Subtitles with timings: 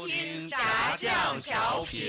[0.00, 2.00] 收听炸酱调频。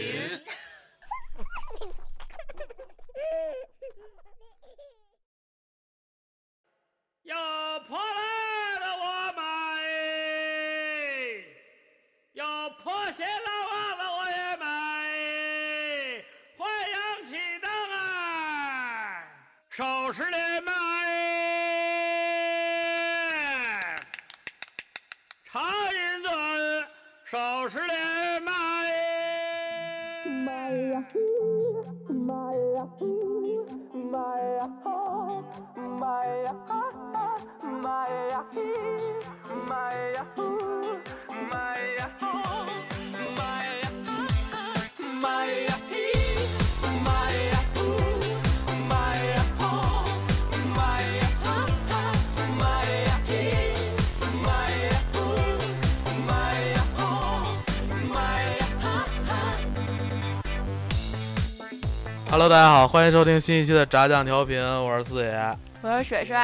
[62.27, 65.57] Hello，大家好，欢迎收听新一期的炸酱调频，我是四爷。
[65.81, 66.35] 我是水水，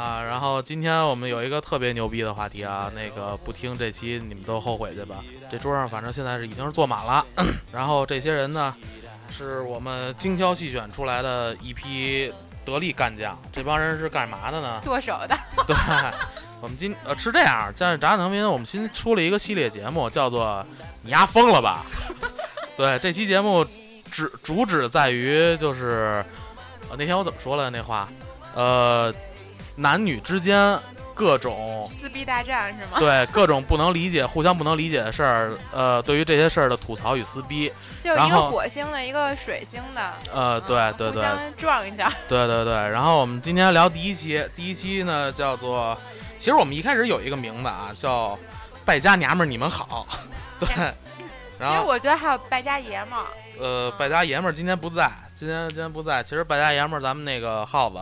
[0.00, 0.22] 啊。
[0.22, 5.16] 然后今天我们有一个特别牛逼的话题啊，那个不听这期你们都后悔去吧。
[5.50, 7.26] 这桌上反正现在是已经是坐满了，
[7.72, 8.74] 然后这些人呢，
[9.30, 12.32] 是我们精挑细选出来的一批
[12.64, 13.38] 得力干将。
[13.52, 14.80] 这帮人是干嘛的呢？
[14.84, 15.76] 剁手的，对，
[16.60, 20.64] 我们今呃是这样，在炸酱调频我们新出了一个系列节目，叫做
[21.02, 21.84] “你丫疯了吧”。
[22.76, 23.66] 对，这期节目
[24.10, 26.24] 旨主旨在于就是，
[26.88, 28.08] 呃，那天我怎么说了那话？
[28.54, 29.14] 呃，
[29.76, 30.78] 男女之间
[31.14, 32.98] 各种撕逼大战是吗？
[32.98, 42.10] 对各种不能理解、互相不能理解的事儿，呃，对于这些事儿的吐槽与撕逼， 就是一个火星的一个水星的，呃，嗯对对对互相撞一下。
[42.28, 42.72] 对对对。
[42.72, 45.96] 然后我们今天聊第一期，第一期呢叫做，
[46.38, 48.38] 其实我们一开始有一个名字啊，叫
[48.86, 50.06] “败家娘们儿你们好”，
[50.58, 50.74] 对，其
[51.58, 53.26] 然后实我觉得还有败家爷们儿，
[53.60, 56.22] 呃，败家爷们儿今天不在，今天今天不在。
[56.22, 57.96] 其实败家爷们儿，咱们那个耗子，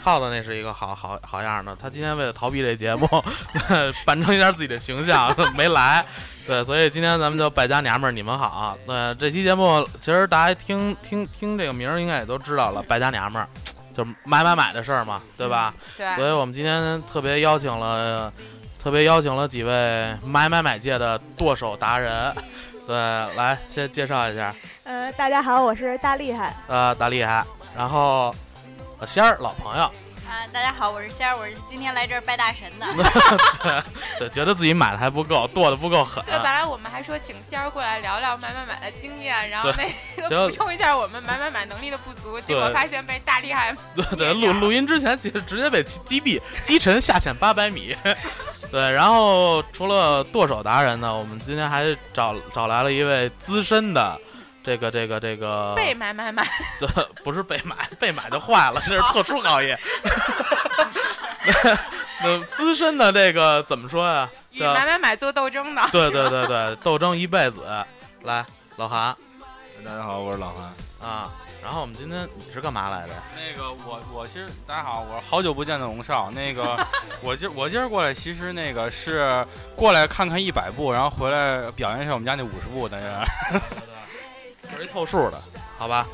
[0.00, 1.76] 耗子那是一个好好好样的。
[1.76, 3.06] 他今天为了逃避这节目，
[4.04, 6.04] 扮成一下自己的形象没来。
[6.48, 8.76] 对，所以今天咱们就败家娘们儿，你们好。
[8.88, 13.48] 对，这期节目其实大家听听听这个名儿，应该也都知道了，败家娘们儿
[13.94, 15.72] 就是买买买的事儿嘛，对吧？
[15.96, 18.32] 所对，以我们今天特别邀请了，
[18.82, 22.34] 特别邀请了几位买买买界的剁手达人。
[22.90, 22.96] 对，
[23.36, 24.52] 来先介绍一下。
[24.82, 26.52] 呃，大家好，我是大厉害。
[26.66, 27.44] 呃，大厉害，
[27.76, 28.34] 然后
[28.98, 29.88] 呃仙儿老朋友，
[30.30, 32.86] 啊，大家好，我是仙儿，我是今天来这儿拜大神的。
[34.16, 47.96] 对，觉得自己买的还不够，剁的不够狠，对，本来我们还说请仙儿过来聊聊买买买的经验，然后那个补充一下我们买买买能力的不足，结果对发现被大厉害对 对，录录音之前直直接被击击毙，击沉下潜八百米。
[48.70, 54.16] 对，然后除了剁手达人呢，我们今天还找找来了一位资深的。
[54.62, 56.46] 这个这个这个被买买买，
[56.78, 56.88] 对，
[57.24, 59.78] 不是被买，被买就坏了，那是特殊行业。
[62.22, 64.28] 那资深的这个怎么说呀？
[64.52, 65.82] 与买买买做斗争的。
[65.90, 67.62] 对对对对，斗争一辈子。
[68.22, 68.44] 来，
[68.76, 69.16] 老韩
[69.82, 71.08] 大家好，我是老韩。
[71.08, 71.30] 啊。
[71.62, 73.14] 然后我们今天你是干嘛来的？
[73.36, 76.30] 那个我我其实大家好，我是好久不见的龙少。
[76.30, 76.74] 那个
[77.20, 82.98] 我今我今儿过来，其实那个是过来看看一百步，然后回来表扬一下我们家那五十部的。
[84.62, 85.40] 就是一凑数的，
[85.78, 86.06] 好吧？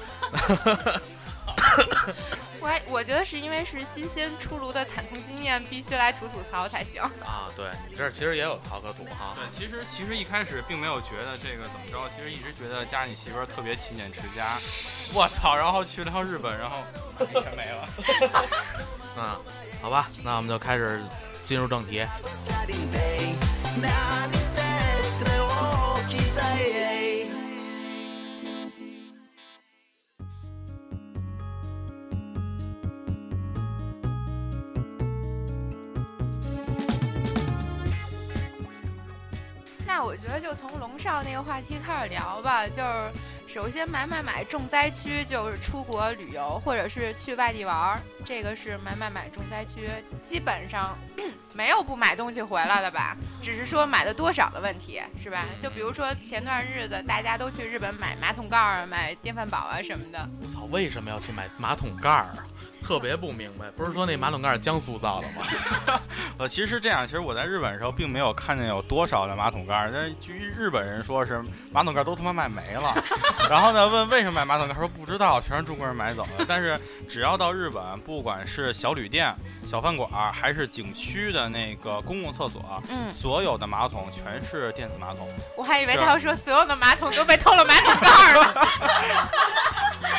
[2.59, 7.01] 我还我觉得是因为是新鲜出炉的惨痛经验，必须来吐吐槽才行。
[7.01, 9.37] 啊，对你这儿其实也有槽可吐哈。
[9.37, 14.56] 对，其实其实一开始并没有觉得这个怎么着，其实一直觉得家里媳妇儿特别勤俭持家。
[15.15, 15.55] 我操！
[15.55, 16.79] 然后去了趟日本，然后
[17.41, 17.89] 全没了。
[19.17, 19.37] 嗯，
[19.81, 21.01] 好吧，那我们就开始
[21.45, 22.05] 进入正题。
[41.37, 43.12] 个话题开始聊吧，就是
[43.47, 49.88] 首先买买买重灾区就是出国旅游或者是去外地玩儿，这个是买买买重灾区，
[50.23, 50.97] 基本上
[51.53, 55.44] 没有不买东西回来的吧，只是说买的多少的问题，是吧？
[55.61, 62.32] 就比如说前段日子大家都去日本买马桶盖儿、买电饭煲啊什么的，我操，为什么要去买马桶盖儿？
[62.87, 65.43] 特别不明白，不是说那马桶盖是江苏造的吗？
[66.38, 71.43] 呃，其实是这样，其实我在日本的时候并没有看见有多少的马桶盖，但是据日本人说是
[71.73, 72.94] 马桶盖都他妈卖没了。
[73.50, 76.44] 然后呢，问为什么卖马桶盖，说不知道，全是中国人买走的。
[76.47, 76.79] 但是
[77.09, 79.35] 只要到日本，不管是小旅店、
[79.67, 85.29] 小饭馆，还是景区的那个公共厕所，嗯，所有的马桶全是电子马桶。
[85.56, 88.69] 我还以为他要说所有的马桶都被偷了马桶盖了。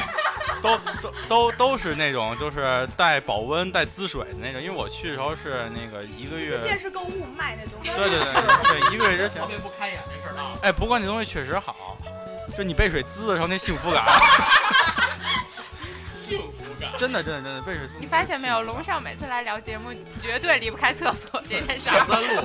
[0.61, 4.61] 都都都都是那种，就是带保温、带滋水的那种。
[4.61, 7.89] 因为我去的时候是那个一个月电视购物卖那东西。
[7.89, 9.41] 对对对对，一个月之前。
[9.41, 10.57] 特别不开眼这事儿啊！
[10.61, 11.97] 哎，不过那东西确实好，
[12.57, 14.05] 就你被水滋的时候那幸福感。
[16.09, 16.89] 幸福感。
[16.97, 17.97] 真的真的真的被水滋。
[17.99, 21.79] 你发现没有，龙少每次来聊节目，绝对离不开厕所这件事。
[21.79, 22.43] 下三路。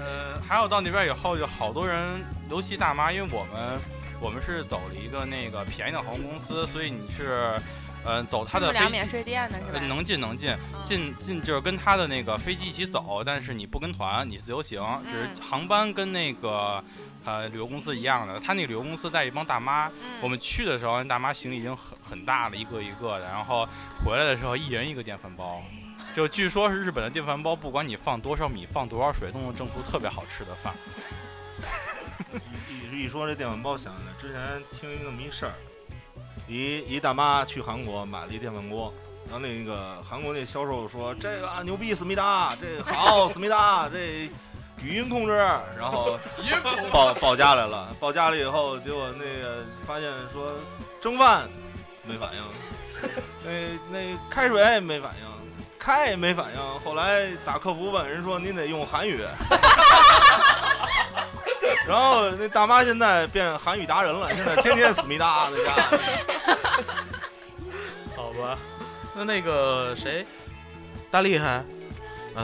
[0.00, 3.80] 呃，还有到那边以后，就好多人，尤其大妈，因为我们。
[4.22, 7.60] 我们是走了一个那个便宜的航空公司，所以你是，
[8.04, 9.80] 呃，走他的飞机免税店的是吧？
[9.88, 14.80] 能进能进，进进就是跟他的那个飞机一起走，但是你不跟团，你自由行，
[15.10, 16.82] 只是航班跟那个
[17.24, 18.38] 呃旅游公司一样的。
[18.38, 19.90] 他那个旅游公司带一帮大妈，
[20.22, 23.68] 我们去的时候，那大妈行李已经很很大了，一个一个的，然后
[24.04, 25.60] 回来的时候一人一个电饭煲，
[26.14, 30.72] 就据说是日本的电饭煲，不管你放多少米，放多少水，都能蒸出特别好吃的饭。
[32.90, 35.52] 一一说这电饭煲，想起来之前听一那么一事儿，
[36.48, 38.92] 一一大妈去韩国买了一电饭锅，
[39.24, 44.28] 然后那个韩国那销售说这个牛逼思密达，这好思密达，这
[44.82, 45.32] 语音控制，
[45.78, 46.18] 然后
[46.90, 50.52] 报报价来了，报价了以后，结果那个发现说
[51.00, 51.48] 蒸饭
[52.04, 52.42] 没反应，
[53.44, 53.50] 那
[53.90, 55.26] 那开水没反应，
[55.78, 59.20] 开也没反应，后来打客服问人说您得用韩语。
[61.86, 65.72] 然后那大妈现在变韩语达人了，现在天天思密达在家。
[68.16, 68.58] 好吧，
[69.14, 70.26] 那那个谁，
[71.10, 71.62] 大厉害。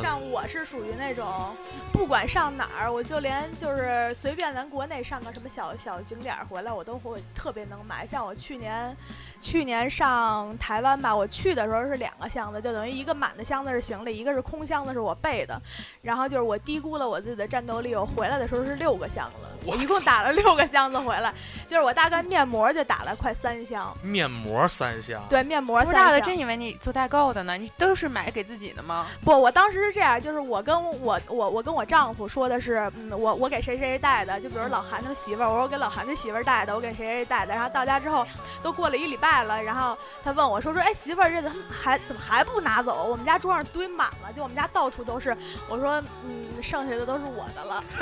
[0.03, 1.57] 像我是属于那种，
[1.93, 8.07] 不管上哪儿，我就连就是随便咱国内上个什么小小景点回来，我都会特别能买。
[8.07, 8.97] 像我去年。
[9.41, 15.61] 去年上台湾吧，我去的时候是两个箱子，就等于一个满的箱子是行李，一个是空箱子是我背的。
[16.03, 21.33] 然后就是我低估了我自己的战斗力，我回来的时候是六个箱子，我一共打了六个箱子回来。
[21.67, 26.21] 就是我大概面膜就打了快三箱，面膜三箱，对，面膜三箱。
[26.23, 29.07] 真以为你做代购的呢，你都是买给自己的吗？
[29.25, 37.55] 不，我当时是这样，就是我跟我我我跟我丈夫说的是，嗯，我我给谁谁谁带的，就比如老韩他媳妇儿，我说我给老韩他媳妇儿带的，我给谁谁带的。
[37.55, 38.27] 然后到家之后，
[38.63, 39.28] 都过了一礼拜。
[39.29, 43.05] 带了，然后他问我说：“说哎，媳妇儿，这怎么还怎么还不拿走？
[43.05, 45.37] 我们家桌上堆满了，就我们家到处都是。”
[45.69, 47.85] 我说：“嗯，剩下的都是我的了。”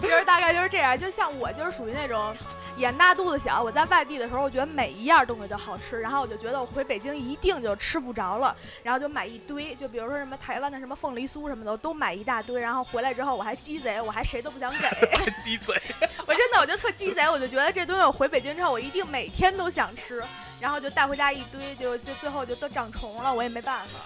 [0.00, 2.36] 就是大概就是这样，就像我就是属于那种。
[2.78, 8.54] 眼大肚子小，我在外地的时候，我觉得每一样东西都好吃，然后我就觉得我回北京一定就吃不着了，
[8.84, 14.78] 然后就买一堆，就比如说什么台湾的什么凤梨酥什么的，都买一大堆，然后回来之后我还鸡贼，我还谁都不想给。
[15.42, 15.74] 鸡贼，
[16.24, 20.22] 我真的我就特鸡贼，我就觉得这东西我回北京之后我一定每天都想吃，
[20.60, 23.98] 然后就带回家一堆，就就最后就都长虫了，我也没办法。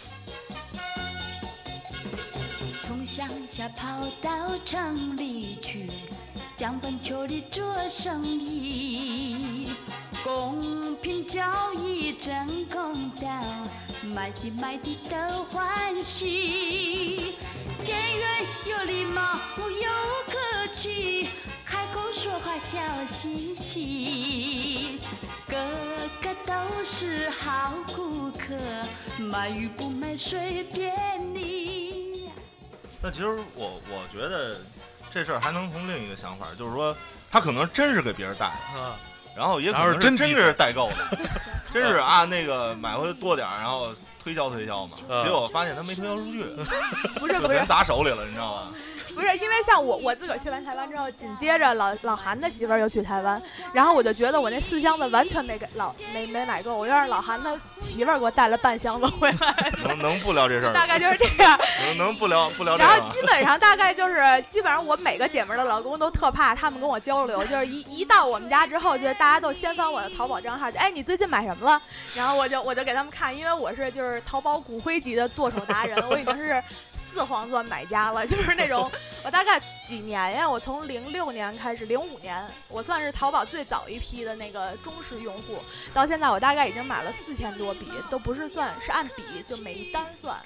[2.82, 3.86] 从乡下跑
[4.22, 5.90] 到城里去。
[6.62, 9.66] 江本求利做生意，
[10.22, 13.28] 公平交易真公道，
[14.04, 17.34] 买的卖的都欢喜。
[17.84, 19.90] 店员有礼貌又
[20.30, 21.30] 客气，
[21.66, 25.00] 开口说话笑嘻嘻，
[25.48, 25.56] 个
[26.22, 28.54] 个都是好顾客，
[29.18, 30.94] 买与不买随便
[31.34, 32.30] 你。
[33.02, 33.26] 那其实
[33.56, 34.60] 我我觉得。
[35.12, 36.96] 这事儿还能从另一个想法，就是说
[37.30, 38.80] 他可能真是给别人带的，
[39.36, 41.18] 然后也可能是真是代购的，
[41.70, 44.96] 真是啊那个买回来多点儿，然后推销推销嘛。
[45.24, 46.44] 结果发现他没推销出去，
[47.18, 48.62] 不 是不是，钱砸手里了，你知道吗？
[49.14, 53.40] 不是，因为像我我自个儿去完台湾之后，紧接着老老韩的媳妇儿又去台湾，
[53.74, 59.72] 然后我就觉得我那四箱子完全没给老没没买够，我又让老韩的媳妇儿给我带了半箱子回来。
[59.84, 60.72] 能能不聊这事儿？
[60.72, 61.58] 大概就是这样。
[61.88, 64.14] 能能不聊不聊这然后基本上大概就是
[64.48, 71.82] 基本上我每个姐妹的老公都特怕他们跟我交流，就是一一到我们家之后，就是大家都先翻我的淘宝账号，就哎你最近买什么了？
[72.16, 76.62] 然后我就我就给他们看，因为我是就是淘宝骨灰级的剁手达人，我已经是。
[77.12, 78.90] 四黄钻买家了，就是那种
[79.26, 80.48] 我大概几年呀？
[80.48, 85.58] 我从零六年开始，零五年我算是淘宝最早一批的那个忠实用户，
[85.92, 90.40] 到现在我大概已经买了四千多笔，都不是算是按笔，就每一单算。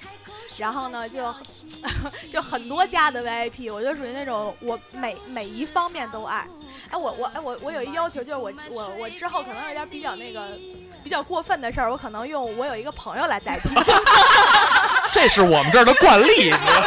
[0.57, 1.33] 然后呢，就
[2.33, 6.45] 就很多家的 VIP，我就属于那种我每每一方面都爱。
[6.89, 10.59] 哎，我我哎我我有一要求，就是我我我之后可能有点比较那个
[11.07, 13.69] 比较过分的事儿，我可能用我有一个朋友来代替。
[15.13, 16.83] 这是我们这儿的惯例，你知道吗？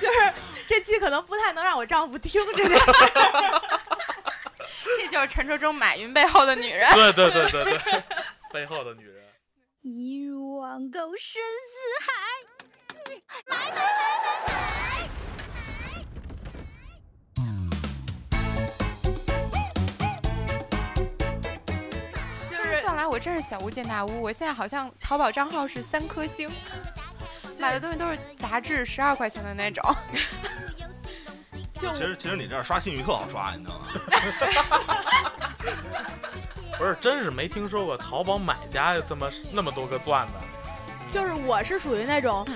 [0.00, 0.32] 就是
[0.66, 2.84] 这期可能不太能让我丈夫听这件事。
[4.98, 6.92] 这就是传说中马云背后的女人。
[6.92, 8.02] 对对对对对，
[8.52, 9.22] 背后的女人。
[9.82, 12.12] 一如网购深似海，
[13.46, 14.89] 买买买买买。
[23.10, 24.22] 我真是小巫见大巫。
[24.22, 26.48] 我现在好像淘宝账号是三颗星，
[27.58, 29.84] 买的东西都是杂志，十二块钱的那种。
[31.74, 33.86] 就其实其实你这样刷信誉特好刷，你知道吗？
[36.78, 40.34] 不是，真是没听说过淘宝买家有这么那么多个钻的。
[41.10, 42.46] 就是我是属于那种，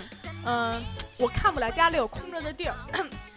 [0.47, 0.81] 嗯，
[1.19, 2.77] 我看不了家里有空着的地儿。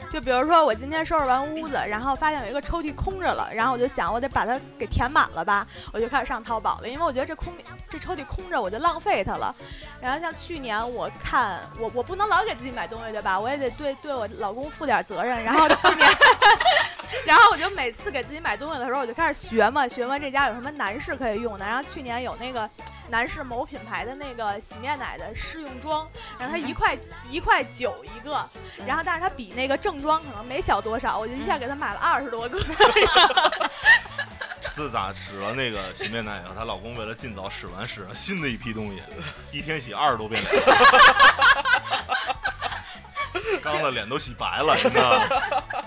[0.09, 7.53] 就比如说我今天收拾完屋子，然后发现有一个抽屉空着了，然后我就想我得把它给填满了吧，我就开始上淘宝了，因为我觉得这空
[7.89, 9.53] 这抽屉空着我就浪费它了。
[10.01, 13.39] 然后像去年我看我我不能老给自己买东西对吧？
[13.39, 15.43] 我也得对对我老公负点责任。
[15.43, 16.09] 然后去年，
[17.27, 21.65] 然后我就每次给自己买东西的时候，我就开始学嘛，学嘛这家有什么男士可以用的。
[21.65, 22.69] 然后去年有那个。
[23.09, 26.97] 男士某品牌的那个洗面奶的试用装，然后它一块
[27.29, 28.49] 一块九一个，
[28.85, 32.59] 然后但是它比那个正装可能没小多少，我就一下给她买了二十多个。
[34.71, 39.01] 自打使了那个洗面奶以后，她老公为了尽早使完，使上新的一批东西，
[39.51, 40.53] 一天洗二十多遍脸，
[43.63, 45.25] 刚的脸都洗白了，你知道吗？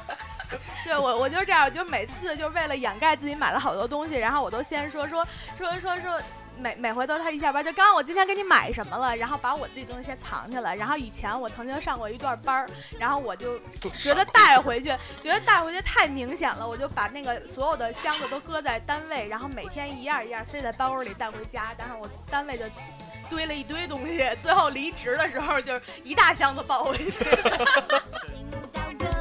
[0.84, 5.24] 对我，我就这样，就每次就为了掩盖自己买了好多东西，然后我都先说说
[5.56, 6.20] 说说说。
[6.60, 10.76] 每每回都他一下班就刚刚我今天给你买什么了，然后把我自己东西先藏起来。
[10.76, 13.58] 然后以前我曾经上过一段班儿，然后我就
[13.94, 14.88] 觉得带回去，
[15.22, 21.74] 觉得带回去太明显了，我就把那个所有的箱子都搁在单位，然后每天一样一样塞在包里带回家。
[21.78, 22.64] 但是我单位就
[23.30, 27.24] 堆了一堆东西，最后离职的时候就是一大箱子抱回去。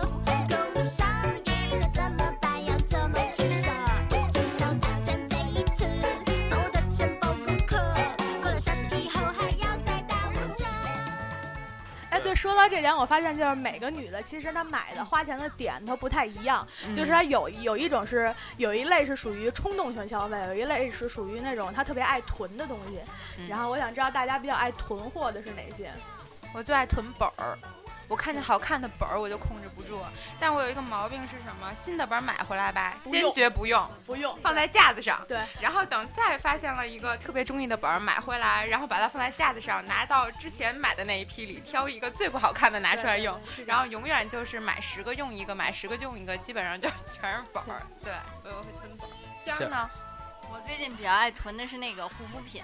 [12.20, 16.68] 对，说到这点，我发现就是每个女的，其实她买的花钱的点都不太一样。
[16.94, 23.00] 就是她有有一种是有一类是属于冲动型消费，有一类是属于那种她特别爱囤的东西。
[23.48, 25.92] 然后我想知道大家比较爱囤货的是哪些？
[26.54, 27.58] 我最爱囤本儿。
[28.10, 30.02] 我看见好看的本儿，我就控制不住。
[30.40, 31.72] 但我有一个毛病是什么？
[31.76, 35.24] 新的本儿买回来吧，坚决不用，不用，放在架子上。
[35.28, 35.40] 对。
[35.62, 43.40] 然后等再发现了一个特别中意的本儿，买回来，然后把它放在架子上，拿到之前买的那一批里挑一个最不好看的拿出来用。
[43.68, 47.86] 然后永远就是买十个用一个，买十个用一个，基本上就是全是本儿。
[48.04, 48.12] 对，
[48.44, 49.14] 我会囤本儿。
[49.46, 49.90] 香儿呢？
[50.52, 52.64] 我最近比较爱囤的是那个护肤品。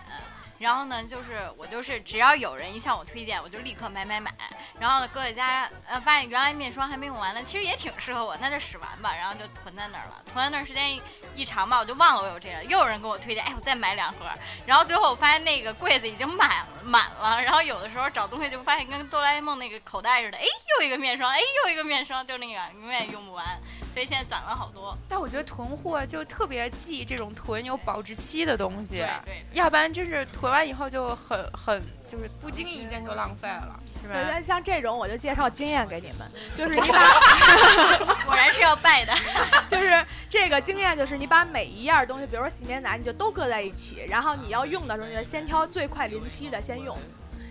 [0.66, 4.34] 然后呢，就是我就是只要有人一向我推荐，我就立刻买买买。
[4.80, 9.14] 然后呢，搁在家，呃，发现原来面霜还没用完呢，其实也挺适合我，那就使完吧。
[9.16, 11.00] 然后就囤在那儿了，囤在那儿时间
[11.36, 12.64] 一长吧，我就忘了我有这个。
[12.64, 14.26] 又有人给我推荐，哎，我再买两盒。
[14.66, 17.40] 然后最后我发现那个柜子已经满了满了。
[17.44, 20.44] 然后有的时候找东西就发现跟哆啦 A 梦那个口袋似的，哎，
[20.80, 23.46] 又一个面霜，哎，又一个面霜，就那个永远用不完。
[23.88, 24.98] 所以现在攒了好多。
[25.08, 34.14] 但我觉得囤货就特别忌这种囤有保质期的东西，对对，要不然真是囤完以后就很很就是不经意间就浪费了，是吧？
[34.14, 36.98] 对，像这种我就介绍经验给你们，就是你把
[38.26, 39.14] 果然是要拜的，
[39.70, 46.98] 就是这个经验就是你把每一样东西，比如说洗面奶，你就都搁在一起，然后你要用的时候，你就先挑最快临期的先用，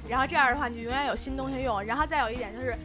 [0.08, 1.82] 然后这样的话你永远有新东西用。
[1.82, 2.76] 然后再有一点就是。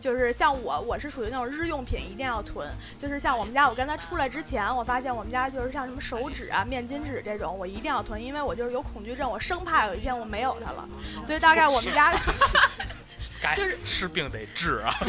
[0.00, 2.68] 就是像我，我是属于那种日用品一定要囤。
[2.96, 10.88] 就是像我们家，我跟他出来之前，我发现我们家就是像什么手纸啊、面巾纸这种，我一定要囤，因为我就是有恐惧症，我生怕有一天我没有它了。
[11.24, 12.12] 所以大概我们家
[13.56, 14.94] 就是是病得治啊。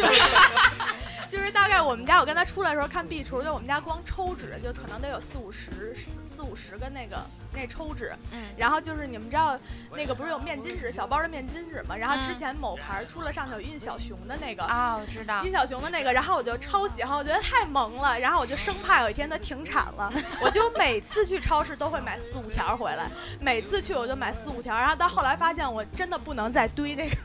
[1.29, 5.95] 就是大概我们家，我跟他出来的时候看壁橱，就我们家光抽纸就可能得有四五十、
[6.25, 8.11] 四五十个那个那抽纸。
[8.31, 8.49] 嗯。
[8.57, 9.55] 然后就是你们知道
[9.95, 11.95] 那个不是有面巾纸小包的面巾纸吗？
[11.95, 23.07] 然后之前某牌出了上头有印小熊的那个啊，我知道印小熊的那个，然后我就超喜欢，我觉得太萌了，然后我就生怕有一天它停产了，我就每次去超市都会买四五条回来，
[23.39, 27.15] 每次去我就买四五条，然后到后来发现我真的不能再堆那个。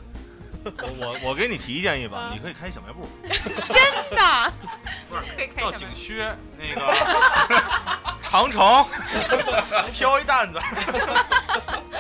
[0.65, 3.09] 我我我给你提建议吧，你可以开小卖部。
[3.29, 4.53] 真的，
[5.09, 6.25] 不可以开到景区
[6.59, 6.95] 那个
[8.23, 8.85] 长城
[9.93, 10.59] 挑一担子，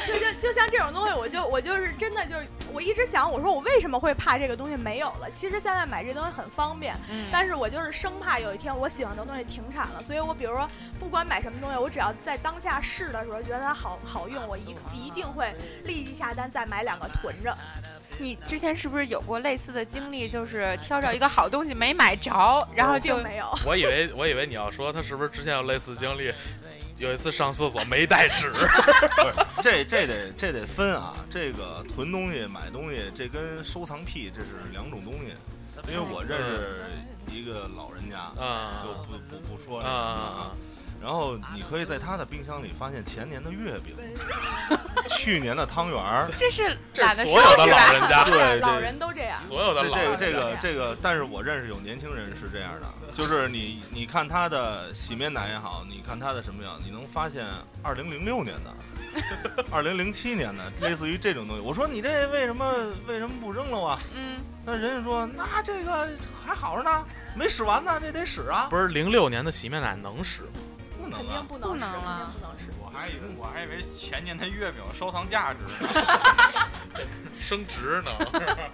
[0.06, 5.30] 就就就像这种东西，我就我就是真的就是，我一直想，我说我为什么会怕这个东西没有了？
[5.30, 10.68] 其实现在买这东西很方便，嗯但是我就是生怕有一天我喜欢的东西停产了，所以我比如说
[10.98, 15.54] 不管买什么东西，我只要在当下试的时候觉得它好好用，我一一定会
[15.84, 17.56] 立即下单再买两个囤着。
[18.18, 20.28] 你之前是不是有过类似的经历？
[20.28, 23.46] 就是挑着一个好东西没买着，然后就没有。
[23.66, 26.32] 我以为我以为你要说他是不是之前有类似经历，
[26.96, 28.50] 有一次上厕所没带纸，
[29.16, 35.32] 不是，这这得这得分啊，这个囤东西、买东西，这跟收藏癖这是两种东西。
[35.88, 36.84] 因为我认识
[37.32, 39.98] 一个老人家，嗯就不不不说嗯这个嗯
[40.38, 40.50] 啊。
[41.04, 43.94] 然后你可以在他的冰箱里发现前年的月饼，
[45.06, 47.66] 去年的汤圆儿，这是这懒得收所有的？
[47.66, 49.38] 老人家，对 老对人都这样。
[49.38, 57.44] 所有的这老人这个这个这个，但是我认识有年轻人是这样的，就是你你看他的洗面奶也好，你看他的什么样，你能发现
[57.82, 58.74] 二零零六年的，
[59.70, 61.62] 二零零七年的，类似于这种东西。
[61.62, 62.72] 我说你这为什么
[63.06, 64.00] 为什么不扔了啊？
[64.14, 66.08] 嗯，那人家说那这个
[66.42, 67.04] 还好着呢，
[67.36, 68.68] 没使完呢，这得使啊。
[68.70, 70.53] 不是零六年的洗面奶能使吗？
[71.04, 72.70] 不能肯定啊，不能吃，不能啊不能吃。
[72.80, 75.88] 我还以为我还以为前年的月饼收藏价值呢。
[77.40, 78.10] 升值呢？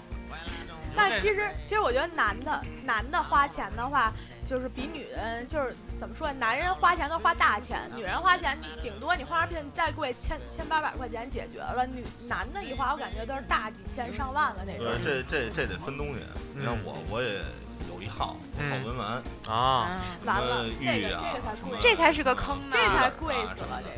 [0.96, 4.12] 但其实，其实我觉得男的男的花钱的话，
[4.44, 6.32] 就是比女人就是怎么说？
[6.32, 11.86] 男人花钱都花大钱，女人花钱顶多你化妆品再贵千千八百块钱解决了。
[11.86, 14.84] 女男的一花，我感觉都是大几千上万的那种。
[14.84, 16.20] 对，这这这得分东西。
[16.54, 17.40] 你看我我也
[17.88, 22.76] 有一号，我好文玩，啊，嗯完了，什么这个玉啊这个才贵，这才是个坑呢。
[22.76, 23.80] 这才贵死了。
[23.82, 23.94] 这个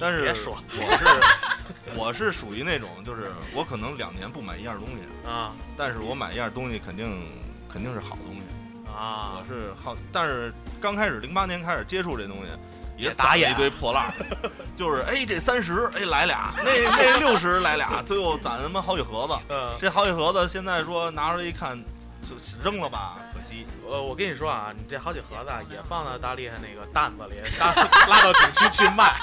[0.00, 1.04] 但是说我是
[1.98, 7.26] 我是属于那种，就是我可能两年不买一样东西，啊但是我买一样东西肯定
[7.72, 8.42] 肯定是好东西。
[8.90, 9.44] 啊我！
[9.46, 12.50] 是好，但是刚开始零八年开始接触这东西，
[12.96, 14.12] 也也打了一堆破烂儿，
[14.74, 19.38] 就是哎这三十哎来俩，那那六十来俩，最后攒他妈好几盒子。
[19.50, 21.78] 嗯，这好几盒子现在说拿出来一看，
[22.22, 23.66] 就扔了吧，可惜。
[23.88, 27.72] 呃，我跟你说啊，你这好几盒子啊也放到大厉害那个担子里， 拉
[28.08, 29.14] 拉到景区去卖。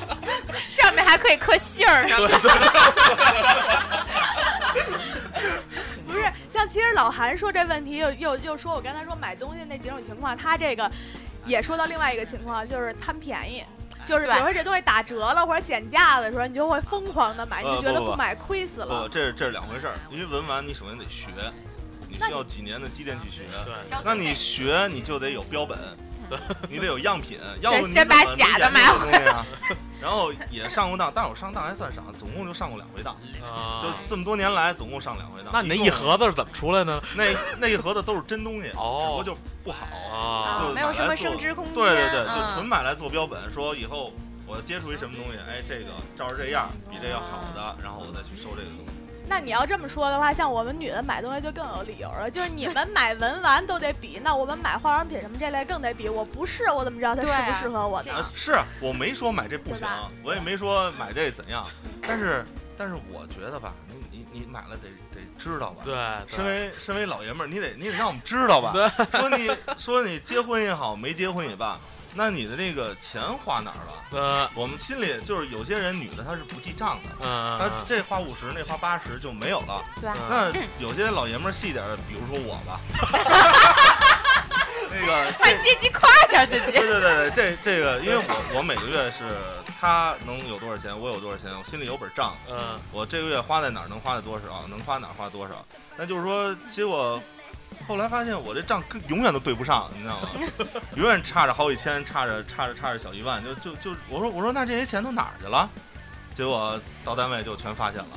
[0.68, 2.16] 上面还可以刻姓儿呢。
[6.06, 10.90] 不是像其实老韩说这问题，又又又说我刚才说买东西那几种情况，他这个
[11.44, 13.64] 也说到另外一个情况，就是贪便宜。
[14.06, 19.08] 就是比如说这东西打折了或者减价的时候，你就会疯狂的买，你就觉得呃不不不买亏死不，了。
[19.08, 19.94] 这这是两回事儿。
[20.10, 21.28] 因为文玩你首先得学，
[22.18, 23.42] 你需要几年的积淀去学。
[23.64, 25.78] 对，那你学你就得有标本，
[26.70, 29.46] 你得有样品，要不你先把怎么没假的研究买这东西啊？
[30.00, 35.50] 然后也上过当，但是我上当还算少，总共就上过两回当，啊 就这么多年来总共上两回当。
[35.50, 37.02] 那你那一盒子是怎么出来的呢？
[37.16, 37.24] 那
[37.58, 44.12] 那一盒子都是真东西，哦只不过就不好，啊就没有什么买来做升值空间对对对，就嗯纯买来做标本，说以后
[44.46, 48.93] 我接触一什么东西，哎，这个照着这样比这要好的，然后我再去收这个东西。
[49.26, 56.08] 那你要这么说的话，像我们女的买东西就更有理由了，就是你们买文玩都得比，那我们买化妆品什么这类更得比。
[56.08, 58.12] 我不是，我怎么知道它适不适合我呢？
[58.12, 59.88] 啊，是我没说买这不行，
[60.22, 61.64] 我也没说买这怎样，
[62.02, 62.44] 但是
[62.76, 65.82] 但是我觉得吧，你你你买了得得知道吧。
[65.82, 65.94] 对，
[66.26, 68.72] 身为身为老爷们儿，你得你得让我们知道吧。
[69.12, 71.78] 说你说你结婚也好，没结婚也罢，
[72.16, 73.92] 那你的那个钱花哪儿了？
[74.12, 79.84] 呃我们心里就是有些人女的她是不记账的，嗯，她这花五十，那花八十就没有了。
[80.00, 82.80] 对嗯那有些老爷们儿细点儿的，比如说我吧，
[84.90, 86.70] 那个快积极夸一下自己。
[86.70, 89.24] 对对对对，这这个，因为我我每个月是
[89.80, 92.36] 他能有多少钱，我有多少钱，我心里有本账。
[92.48, 95.64] 嗯我这个月花在哪儿能花在多少，能花哪儿花多少。
[95.96, 97.20] 那就是说，结果
[97.86, 100.28] 后来发现我这账跟永远都对不上，你知道吗？
[100.96, 105.68] 永远差着好几千，差着差着差着小一万，就就就我说我说那这些钱都哪儿去了？
[106.34, 108.08] 结果到单位就全发现了。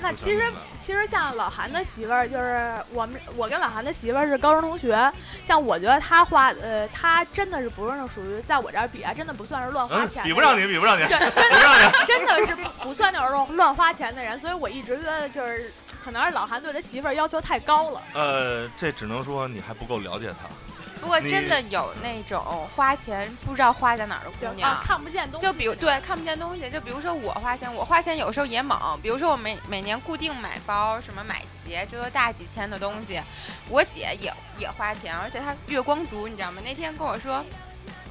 [0.00, 0.44] 那其实
[0.78, 5.12] 其实像老韩的媳妇儿，就是我们我跟老韩的媳妇儿是高中同学，
[5.44, 10.66] 像我觉得他花呃，他真的是不是属于在我这儿比啊，真的不算是乱花嗯，钱、比不上你。
[10.68, 11.82] 比不上你，对，真比不上你。
[11.82, 18.02] 的真的是不算那种乱花钱的人，所以我一直觉得就是可能是老韩对他媳妇儿要求太高了。
[18.14, 20.48] 呃，这只能说你还不够了解他。
[21.00, 25.46] 不过真的有那种花钱不知道花在哪儿的姑娘啊，，看不见东西。
[25.46, 33.22] 就比如对看不见东西，就比如说我花钱，我花钱有时候也猛，比如说我每每年固定买包，什么买鞋，这都大几千的东西。
[33.68, 36.60] 我姐也也花钱，而且她月光族，你知道吗？
[36.64, 37.44] 那天跟我说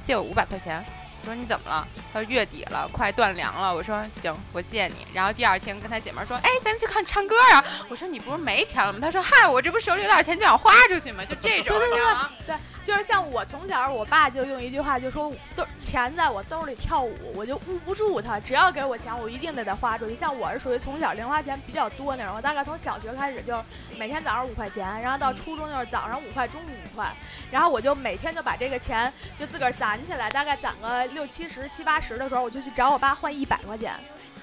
[0.00, 0.82] 借我五百块钱，
[1.20, 1.86] 我说你怎么了？
[2.12, 3.74] 他说月底了，快断粮了。
[3.74, 5.06] 我说行，我借你。
[5.12, 7.64] 然后第二天跟他姐妹说，哎，咱去看唱歌啊。
[7.88, 8.98] 我说你不是没钱了吗？
[9.00, 11.24] 他说嗨，我这不手里有点钱就想花出去吗？
[11.24, 12.30] 就这种，对对你知道吗？
[12.46, 18.40] 对，就是像我从小，我爸就用一句话就说，都钱在我兜里跳舞，我就捂不住它。
[18.40, 20.16] 只要给我钱，我一定得得花出去。
[20.16, 23.62] 像我是属于从小零花钱比较多那种，我大概从小学开始就
[23.98, 27.12] 每天早上五块钱，然后到初中就是早上五块，中午五块，
[27.50, 33.92] 然后我就每天就把这个钱就自个儿攒起来，大概攒个六七十、七八十的时候，我就去找我爸换一百块钱。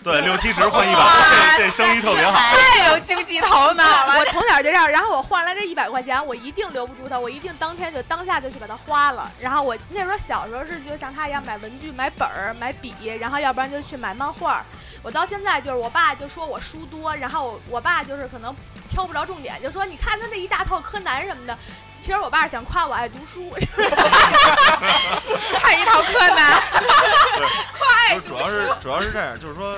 [0.04, 1.02] 对， 六七十换一百，
[1.58, 2.38] 这这生意特别好。
[2.38, 4.20] 太有经济头脑了。
[4.20, 9.32] 我从小就这样，然后我换来这一百块钱，我一定留不住它，我一定当天就当下就去把它花了。
[9.40, 14.64] 然后我那时候小时候是就像他一样买文具、买本儿、买笔，然后要不然就去买漫画。
[15.06, 18.54] 我到现在就是我爸就说我书多，然后我我爸就是可能
[18.90, 21.56] 挑不着重点，就说你看他那一大套柯南什么的。
[22.02, 23.50] 其实我爸想夸我爱读书，
[25.60, 26.62] 看一套柯南，
[27.78, 28.74] 夸爱读书主要是。
[28.82, 29.76] 主要是这样，就是说，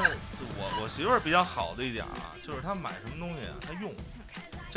[0.57, 3.93] 我我媳妇儿比较好的一点啊，就是她买什么东西啊，她用，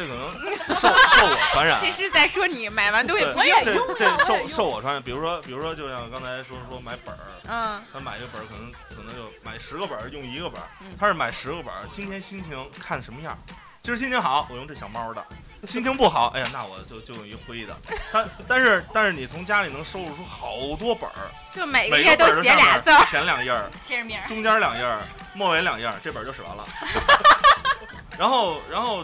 [0.00, 1.78] 这可能受受我传染。
[1.84, 3.64] 这是在说你买完东西对，不用。
[3.64, 5.02] 这用这受受我传染。
[5.02, 10.96] 比如说，比如说，就像刚才说说买本儿，嗯，他买一个本儿，可能可能就买十个本儿，用一个本儿嗯。
[10.98, 13.36] 他是买十个本儿，今天心情看什么样？
[13.82, 15.22] 今儿心情好，我用这小猫的；
[15.66, 17.76] 心情不好，哎呀，那我就就用一灰的。
[18.10, 23.04] 他但是但是你从家里能收拾出好多本儿，就每个每页都写俩字儿。
[23.04, 24.26] 前两页儿， 写着名儿。
[24.26, 25.00] 中间两页儿，
[25.34, 26.66] 末尾两页儿，这本儿就使完了。
[28.18, 29.02] 然后然后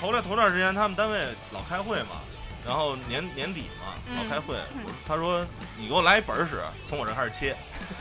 [0.00, 1.18] 头来头段时间他们单位
[1.52, 2.20] 老开会嘛，
[2.66, 5.44] 然后年年底嘛老开会，我他说
[5.76, 7.56] 你给我来一本儿使，从我这儿开始切。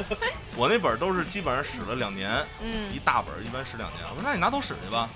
[0.56, 2.32] 我那本儿都是基本上使了两年，
[2.62, 4.04] 嗯一大本儿一般使两年。
[4.10, 5.10] 我说那你拿走使去吧。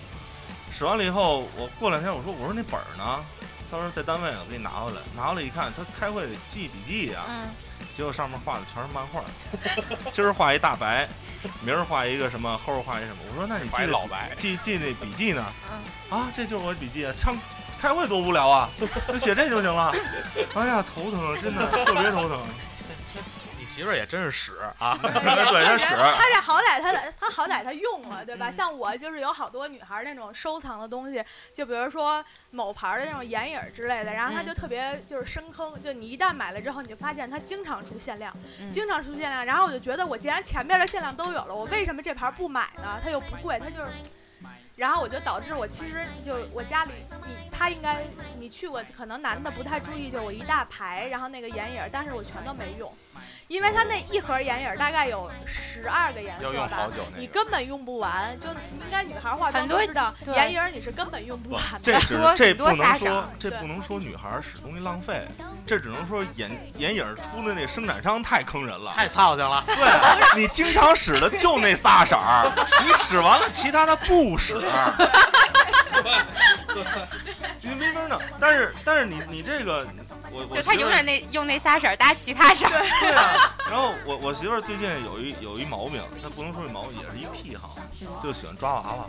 [0.74, 3.24] 使完了以后，我过两天我说我说那本儿呢？
[3.72, 4.98] 他说在单位，我给你拿回来。
[5.16, 7.48] 拿回来一看，他开会记笔记呀、嗯，
[7.96, 9.24] 结果上面画的全是漫画，
[10.12, 11.08] 今儿画一大白，
[11.62, 13.18] 明儿画一个什么，后儿画一什么。
[13.30, 15.46] 我说那你记老白，记记那笔记呢？
[15.72, 17.14] 嗯啊，这就是我的笔记啊！
[17.16, 17.38] 上
[17.80, 18.70] 开会多无聊啊，
[19.08, 19.94] 就写这就行了。
[20.54, 22.38] 哎呀，头疼，真的特别头疼。
[23.72, 25.00] 你媳妇儿也真是屎啊！
[25.02, 25.96] 对，他使。
[25.96, 28.50] 他这好歹他他好歹他用了，对吧？
[28.50, 43.00] 嗯像我就是有好多女孩儿那种收藏的东西，就比如说某牌儿的那种眼影儿之类的，然后他嗯就特别就是深坑，就你一旦买了之后，你就发现它经常出限量，嗯经常出限量，然后我就觉得我既然前面的限量都有了，我为什么这牌儿不买呢？
[43.02, 43.90] 它又不贵，它就是。
[44.78, 46.92] 然后我就导致我其实就我家里，
[47.28, 48.04] 你他应该
[48.40, 52.92] 你去过，可能男的不太注意，就我一大排，然后那个眼影儿，但是我全都没用，
[53.48, 57.22] 因为它那一盒眼影大概有十二个颜色要用吧，好久那个。
[57.22, 62.00] 你根本用不完，就应该女孩化妆都知道，眼影你是根本用不不完，这的。
[62.36, 65.28] 这只这不能说这不能说女孩使东西浪费，
[65.66, 68.92] 这只能说眼眼影出的那生产商太坑人了。
[68.96, 69.64] 太操心了。
[69.68, 69.76] 对，
[70.42, 72.52] 你经常使的就那仨色儿，
[72.86, 74.56] 你使完了其他的不使。
[77.60, 79.86] 你没法弄，但是但是你你这个，
[80.32, 82.72] 我我就他永远那用那仨色儿搭其他色儿。
[83.02, 83.54] 对啊。
[83.70, 87.76] 然后我我媳妇儿最近有一有一毛病，她不能说是毛病，也是一癖好，
[88.22, 89.08] 就喜欢抓娃娃。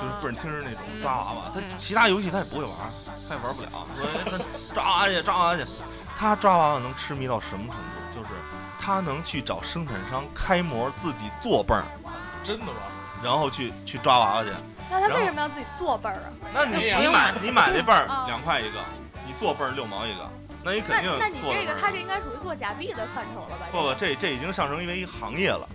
[0.00, 2.72] 就是倍儿听着那种抓娃娃，他其他游戏他也不会玩，
[3.28, 3.68] 他也玩不了。
[3.96, 4.40] 说哎咱
[4.74, 5.64] 抓娃娃去，抓娃娃去。
[6.18, 8.18] 他抓娃娃能痴迷到什么程度？
[8.18, 8.30] 就是
[8.78, 11.84] 他能去找生产商开模，自己做泵儿，
[12.42, 12.72] 真的吗？
[13.22, 14.50] 然后去去抓娃娃去。
[14.90, 16.28] 那他为什么要自己做泵儿啊？
[16.54, 18.84] 那你你买你买那泵儿啊两块一个，
[19.26, 20.30] 你做倍儿六毛一个，
[20.64, 23.66] 那你肯定那你这个他这应该属于做假币的范畴了吧？
[23.72, 25.68] 不不，这这已经上升为一行业了，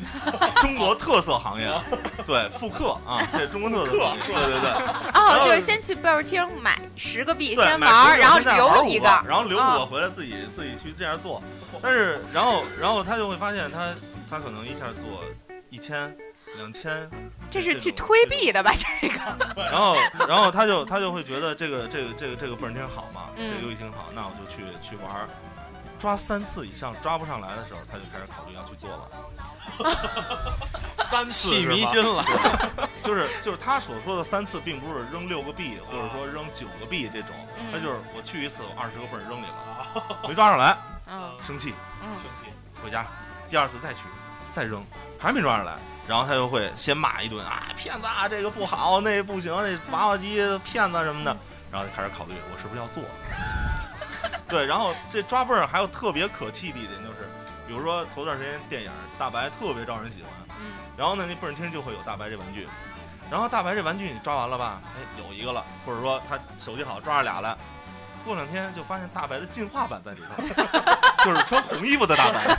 [0.61, 1.69] 中国特色行业，
[2.25, 4.71] 对，复刻啊， 这是中国特色行业，对对对。
[5.13, 11.41] 哦，就是先去贝儿厅买十个币，先玩儿，然后留一个，然后留五个啊回来自己自己去这样做。
[11.81, 13.93] 但是然后然后他就会发现他
[14.29, 15.23] 他可能一下做
[15.69, 16.15] 一千
[16.57, 17.09] 两千，
[17.49, 18.71] 这是去推币的吧？
[18.75, 19.19] 这个，
[19.71, 19.95] 然后
[20.27, 25.27] 然后他就他就会觉得这个这个这个这个倍儿挺好嘛，这嗯个游戏挺好，那我就去去玩儿。
[25.97, 29.07] 抓三次以上抓不上来的时候，他就开始考虑要去做了。
[31.11, 32.25] 三次起迷心了，
[33.03, 37.35] 就是就是他所说的三次，并不是扔六个币，或者说扔九个币这种，
[37.71, 40.75] 那就是我去一次，我二十个倍儿扔里了， 没抓上来，
[41.39, 43.05] 生气生气，嗯，回家，
[43.47, 44.05] 第二次再去，
[44.51, 44.83] 再扔，
[45.19, 45.73] 还没抓上来，
[46.07, 51.35] 然后他就会先骂一顿啊，骗子啊，这个不好，那不行，那娃娃机骗子什么的，
[51.71, 53.03] 然后就开始考虑我是不是要做。
[54.49, 57.29] 对，然后这抓泵儿还有特别可气的一点就是，
[57.67, 62.67] 比如说头段时间电影《大白》特别招人喜欢，嗯，然后呢那泵儿厅就会有大白这玩具，
[63.29, 67.57] 然后大白这玩具你抓完了吧，哎有一个了，或者说他手气好抓着俩了，
[68.25, 70.43] 过两天就发现大白的进化版在里头，
[71.23, 72.57] 就是穿红衣服的大白。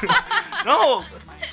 [0.62, 1.02] 然后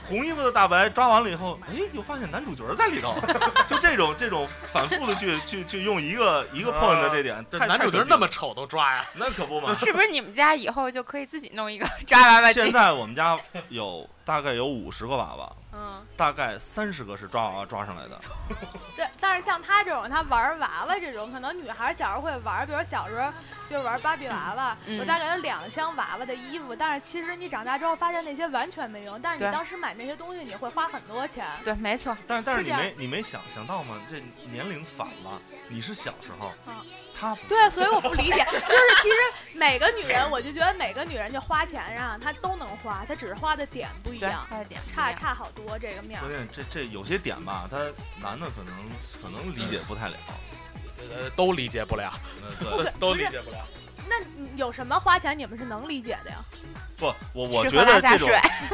[0.08, 3.16] 红衣服的大白抓完了以后，哎，又发现男主角在里头，
[3.68, 9.06] 就这种这种反复的去去去用一个一个 point 的这点，这男主角那么丑都抓呀？
[9.16, 9.76] 那可不嘛。
[9.76, 12.62] 是不是你们家以后就可以自己弄一个抓娃娃机？
[12.62, 13.38] 现在我们家
[13.70, 18.20] 有大概有五十个娃娃，嗯，大概三十个是抓娃娃抓上来的。
[18.96, 19.08] 对。
[19.20, 23.32] 但是像他这种，他玩娃娃这种，可能女孩小时候会玩，比如小时候
[23.68, 26.76] 就是玩芭比娃娃，嗯我大概有两箱娃娃的衣服。
[26.76, 31.46] 但是其实你长大之后发现那些完全没用，但是你当时买那些东西你会花很多钱。
[31.64, 32.18] 对，没错。
[32.26, 34.02] 但但是你是这样没你没想想到吗？
[34.10, 36.74] 这年龄反了，你是小时候嗯，
[37.48, 39.16] 对，所以我不理解，就是其实
[39.54, 44.48] 每个女人，我就觉得每个女人就花钱上，她都能花，她只是花的点不一对样，，
[44.88, 46.32] 差差好多这个面儿关。
[46.32, 47.78] 键这这有些点吧，他
[48.22, 48.74] 男的可能
[49.22, 50.18] 可能理解不太了。
[51.16, 52.12] 呃，都理解不了，
[53.00, 53.58] 都理解不了。
[54.10, 54.16] 那
[54.56, 56.38] 有什么花钱你们是能理解的呀？
[56.98, 58.30] 不，我我觉得这种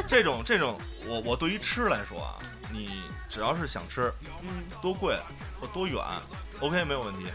[0.08, 2.38] 这种这种，我我对于吃来说啊，
[2.72, 5.18] 你只要是想吃，嗯，多贵
[5.60, 6.02] 或多远
[6.60, 7.26] ，OK 没有问题，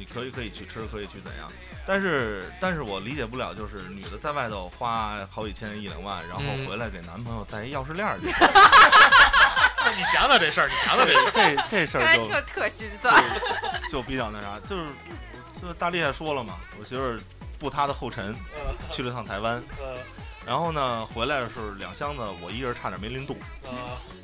[0.00, 1.46] 你可以可以去吃，可以去怎样。
[1.86, 6.66] 但是但是我理解不了，就是女的在外头花好几千一两万，然后嗯。
[6.66, 11.30] 回来给男朋友带一钥匙链儿去，你讲讲这事儿，你讲讲这事儿。
[11.68, 13.12] 这这事儿就特心酸。
[13.90, 14.86] 就比较那啥，就是
[15.60, 17.20] 就大力也说了嘛，我媳妇儿
[17.58, 18.34] 步她的后尘
[18.90, 19.60] 去了趟台湾，
[20.46, 23.36] 然后呢回来的时候两箱子我一人差点没拎动，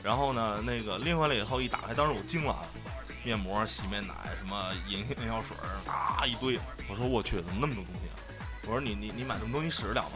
[0.04, 2.54] 然后呢那个拎回来以后一打开，当时我惊了，
[3.26, 8.14] 面膜、洗面奶、什么眼眼药水儿，啊一堆，我说我去怎么那么多东西啊？
[8.62, 10.10] 我说你你你买这么多你使得了吗？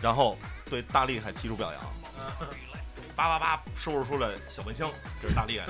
[0.00, 0.38] 然后
[0.70, 1.82] 对大力还提出表扬，
[3.14, 5.60] 叭叭叭收拾出来小蚊香，这是大力。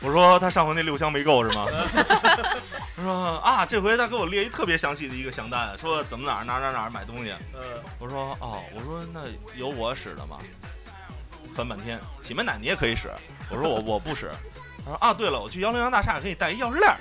[0.00, 1.64] 我说他上回那六箱没够是吗？
[2.96, 7.32] 他说啊，这回他给我列一特别详细的一个详单，说怎么哪儿哪儿哪儿哪儿买东西。
[8.00, 9.20] 我说哦，我说那
[9.54, 10.40] 有我使的吗？
[11.56, 13.10] 翻半天，洗面奶你也可以使。
[13.48, 14.30] 我说我 我不使。
[14.84, 16.94] 他说啊，对了，我去幺零幺大厦给你带一钥匙链。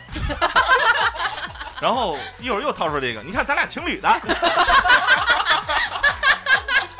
[1.81, 4.07] 然后一会儿又掏出这个，你看咱俩情侣的。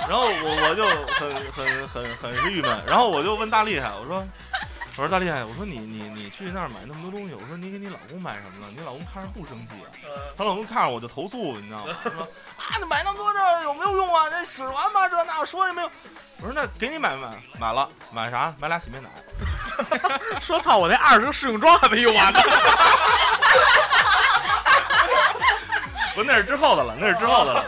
[0.08, 4.22] 然后我我就很很很很是郁闷，然后我就问大厉害，我说
[4.97, 8.71] 我说大力，我说你你你去那儿买那么多东西，我说你给你老公买什么了？
[8.73, 9.91] 你老公看着不生气啊？
[10.38, 11.93] 她老公看着我就投诉，你知道吗？
[12.01, 14.29] 他说啊，你买那么多这有没有用啊？
[14.29, 15.10] 这使完吗？
[15.10, 15.91] 这那说也没有。
[16.39, 17.27] 我说那给你买买
[17.60, 18.55] 买了，买啥？
[18.58, 19.10] 买俩洗面奶。
[20.41, 22.39] 说操，我那二十个试用装还没用完呢。
[26.15, 27.65] 不，那是之后的了，那是之后的了。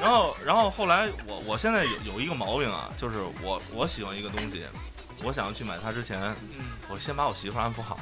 [0.00, 4.64] 然后，然后后来我我现在有有一个毛病啊，就是我我喜欢一个东西，
[5.22, 6.34] 我想要去买它之前，
[6.88, 7.98] 我先把我媳妇儿安抚好。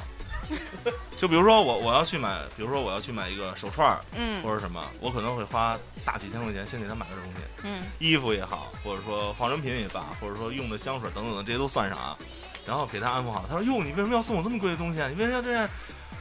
[1.17, 5.75] 就比如说我我要去买，比如说我要去买一个手串儿，嗯或者什么，我可能会花
[6.05, 12.15] 大几千块钱先给她买个东西，嗯，衣服也好，或者说化妆品也罢，或者说用的香水等等的这些都算上啊，
[12.63, 13.43] 然后给她安抚好。
[13.49, 15.07] 她说哟，你为什么要送我这么贵的东西啊？
[15.07, 15.67] 你为什么要这样？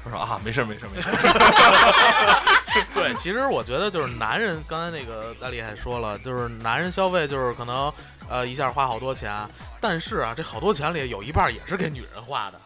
[0.04, 2.85] 我说啊，没事儿没事儿没事儿。
[2.94, 7.92] 对，其实我觉得就是男人，刚才那个大力还说了，就是男人消费就是可能
[8.28, 9.32] 呃一下花好多钱，
[9.80, 12.60] 但是啊，这好多钱里有一半也是给女人花的，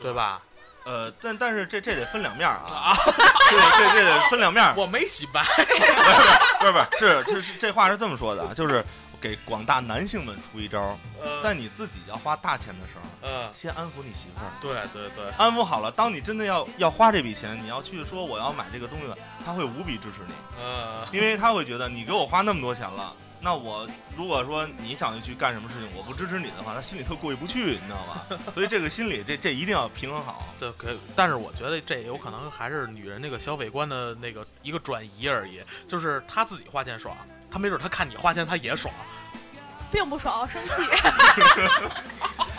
[0.00, 0.40] 对吧？
[0.84, 2.92] 呃，但但是这这得分两面儿啊，
[3.50, 4.74] 这得这这得分两面儿。
[4.76, 5.42] 我没洗白，
[6.60, 8.84] 不是不是是这是这话是这么说的啊，就是
[9.18, 10.98] 给广大男性们出一招儿，
[11.42, 14.52] 在你自己要花大钱的时候，嗯，先安抚你媳妇儿。
[14.60, 23.14] 对对对，安抚好了，当你真的要要花这笔钱，你要去说我要买这个东西了，他会无比支持你，嗯，因为他会觉得你给我花那么多钱了。
[23.44, 28.24] 那我如果说你想去干什么事情，我不支持你的话，他心里特过意不去，你知道吧？
[28.54, 30.48] 所以这个心理，这这一定要平衡好。
[30.58, 37.14] 对可，但是我觉得这有可能还是女人那个消费观的那个一个转移而已，就是她自己花钱爽，
[37.50, 38.92] 她没准她看你花钱她也爽。
[39.92, 40.82] 并不爽，生气，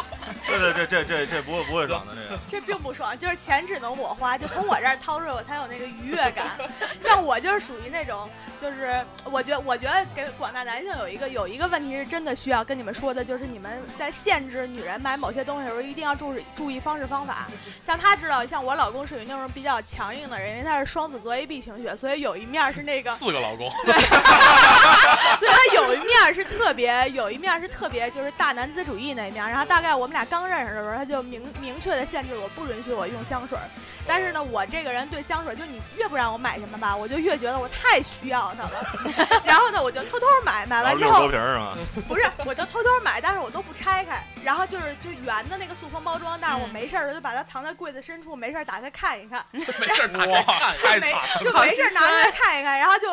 [0.47, 2.39] 对对，这这这这不会不会爽的这个。
[2.47, 6.45] 这并不爽，就是钱只能我花，就从我这儿掏出来，我才有那个愉悦感。
[7.01, 8.29] 像我就是属于那种，
[8.60, 17.47] 就是我觉得我觉得给广大男性有一个有一个问题是真的需要跟你们说的，就是你们在限制女人买某些东西的时候，一定要注意注意方式方法。
[17.84, 29.45] 像他知道，像我老公属于那种比较强硬的人，因为他是双子座 AB 型血，所以有一面是那个四个老公，所以他有一面是特别，有一面是特别就是大男子主义那一面。
[29.45, 33.58] 然后大概我们俩刚认识的时候，他就明明确的限制我不允许我用香水。
[34.06, 39.41] 但是呢，我这个人对香水，就你越不让我买什么吧，我就越觉得我太需要它了。
[39.45, 41.78] 然后呢，我就偷偷买，买完之后六十多瓶是吗？
[42.08, 44.21] 不是，我就偷偷买，但是我都不拆开。
[44.43, 51.43] 然后就是就圆的那个塑封包装，但是我嗯没事儿就把它藏在柜子深处，没事儿打开看一看， 没事儿打开看，没太惨了。
[51.43, 53.10] 就没事儿拿出来看一看，然后就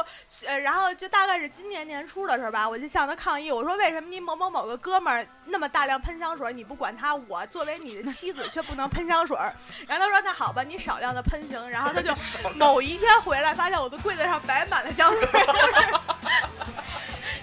[0.47, 9.55] 呃，然后就大概是今年年初的时候吧，我就向他抗议，我说为什么你某某某个哥们儿那么大量喷香水，你不管他，我作为你的妻子却不能喷香水儿？
[9.87, 11.69] 然后他说那好吧，你少量的喷行。
[11.71, 12.15] 然后他就
[12.57, 16.01] 某一天回来，发现我的柜子上摆满了香水儿。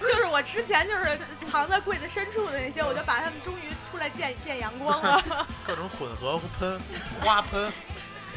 [0.00, 1.18] 就是我之前就是
[1.50, 5.46] 藏在柜子深处的那些，我就把它们终于出来见见阳光了。
[5.66, 6.80] 各种混合喷
[7.20, 7.70] 花喷，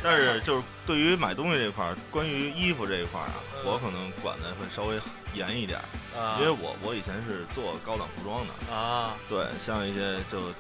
[0.04, 5.00] 但是就是对于买东西这块儿，关于衣服这一块儿啊，嗯我可能管的会稍微
[5.34, 10.52] 严一点儿，啊因为我我以前是做高档服装的，啊对，像一些就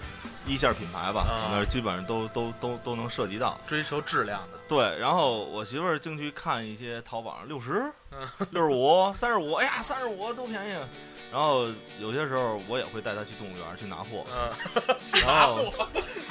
[0.45, 3.59] 一线品牌吧，啊那基本上都都都都能涉及到。
[3.67, 10.73] 追求质量的，对，然后我媳妇儿净去看一些淘宝上六十嗯、 六十五、 三十五，哎呀，三十五多便宜。
[11.31, 11.65] 然后
[11.99, 14.51] 有些时候我也会带她去动物园去拿货，嗯，
[15.25, 15.57] 然后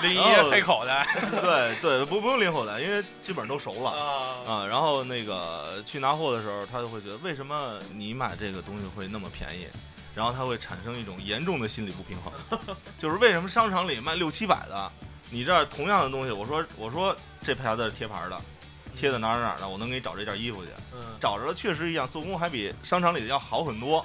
[0.00, 1.04] 拎一黑口袋，
[1.42, 3.90] 对对，不不用拎口袋，因为基本上都熟了。
[3.90, 9.66] 啊啊，然后那个去拿货的时候，她就会觉得为什么你买这个东西会那么便宜，
[10.14, 12.60] 然后他会产生一种严重的心理不平衡，
[12.98, 14.92] 就是为什么商场里卖六七百的，
[15.30, 18.40] 你这儿同样的东西，我说我说这牌子是贴牌的，
[18.94, 20.98] 贴在哪儿哪儿哪儿的，我能给你找这件衣服去，嗯。
[21.20, 24.04] 找着了确实一样，做工还比商场里的要好很多，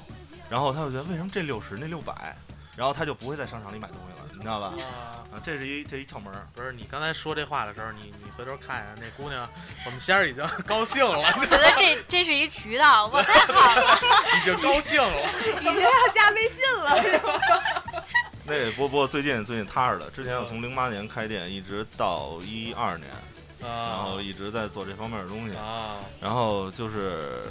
[0.50, 2.36] 然后他就觉得为什么这六十那六百，
[2.76, 4.74] 然后他就不会在商场里买东西了，你知道吧？
[4.78, 5.26] 啊。
[5.30, 6.48] 啊，这是一这一窍门儿。
[6.54, 9.48] 不是你刚才说这话的时候，你你回头看一下那姑娘，
[9.86, 14.00] 我们仙儿已经高兴了， 我觉得这这是一渠道，我太好了。
[14.40, 15.30] 已经高兴了。
[15.60, 18.04] 已经要加微信了， 是吧？
[18.46, 23.10] 那不不过最近最近踏实了，之前我从零八年开店，一直到一二年，
[23.62, 27.44] 然啊后一直在做这方面的东西，啊然后就是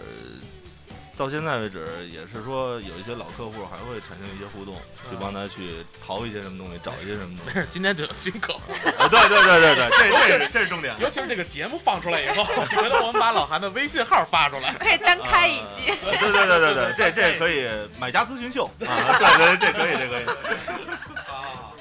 [1.16, 4.76] 到现在为止，也是说有一些老客户还会产生一些互动，
[5.08, 7.42] 去帮他去淘一些什么东西，找一些什么东西。
[7.46, 10.94] 没事，今天就有新客户，啊，对对对对对，这这是这是重点。
[11.00, 14.74] 尤其是这个节目放出来以后，回头我们把老韩的微信号发出来。
[14.74, 15.86] 可以单开一期。
[15.86, 17.66] 对对对对对，这这可以
[17.98, 20.24] 买家咨询秀啊，对对，这可以这可以。
[21.32, 21.72] 啊，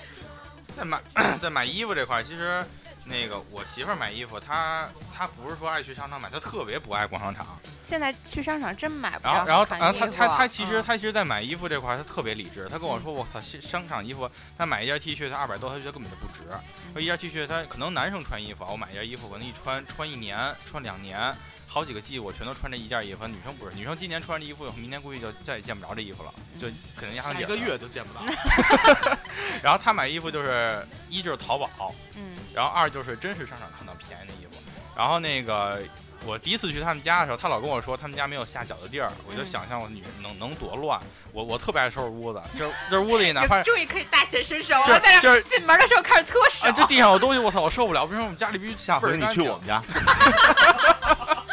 [0.75, 1.01] 在买
[1.41, 2.63] 在买衣服这块儿，其实
[3.05, 7.59] 那个我媳妇儿买衣服，她她不是说爱去商场买，她特别不爱逛商场。
[7.83, 12.67] 现在去商场真买不然后着然后然后她她她其实嗯她其实，在买衣服这块，她特别理智。
[12.69, 16.43] 她跟我说，我操，商商场衣服，她买一件 T 恤，她二百多，她觉得根本就不值。
[16.93, 21.35] 说一件 T 恤，她可能男生穿衣服啊，我买一件衣服，可能一穿穿一年，穿两年。
[21.67, 23.27] 好几个季，我全都穿这一件衣服。
[23.27, 28.21] 女生不是，女生今年穿这衣服，明年估计就再也见不着这衣服了，就可能压上下一个月就见不到。
[29.63, 34.51] 然后她买衣服就是一就是淘宝，嗯，然后二就是真是商场看到便宜的衣服。
[34.95, 35.79] 然后那个
[36.25, 40.97] 我第一次去他们家的时候，他老跟我说他们家没有下脚的地儿，我就嗯想象我女人能能多乱。
[41.33, 46.71] 我我特别爱收拾屋子，就是就是屋里哪怕终于可以大显身手了，在这这进门的时候开始搓手哎。
[46.71, 48.05] 这地上有东西，我操，我受不了。
[48.05, 49.83] 为什么我们家里必须下回你去我们家，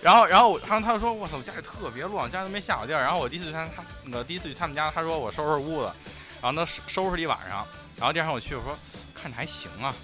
[0.00, 5.92] 然后，然后我，然后他就说：“我操，我家里特别乱，我家都没下脚地儿。”然后我第一次去他他那个第一次去他们家，他说我收拾屋子，
[6.40, 7.66] 然后他收收拾了一晚上。
[7.98, 8.76] 然后第二天我去，我说
[9.14, 9.94] 看着还行啊。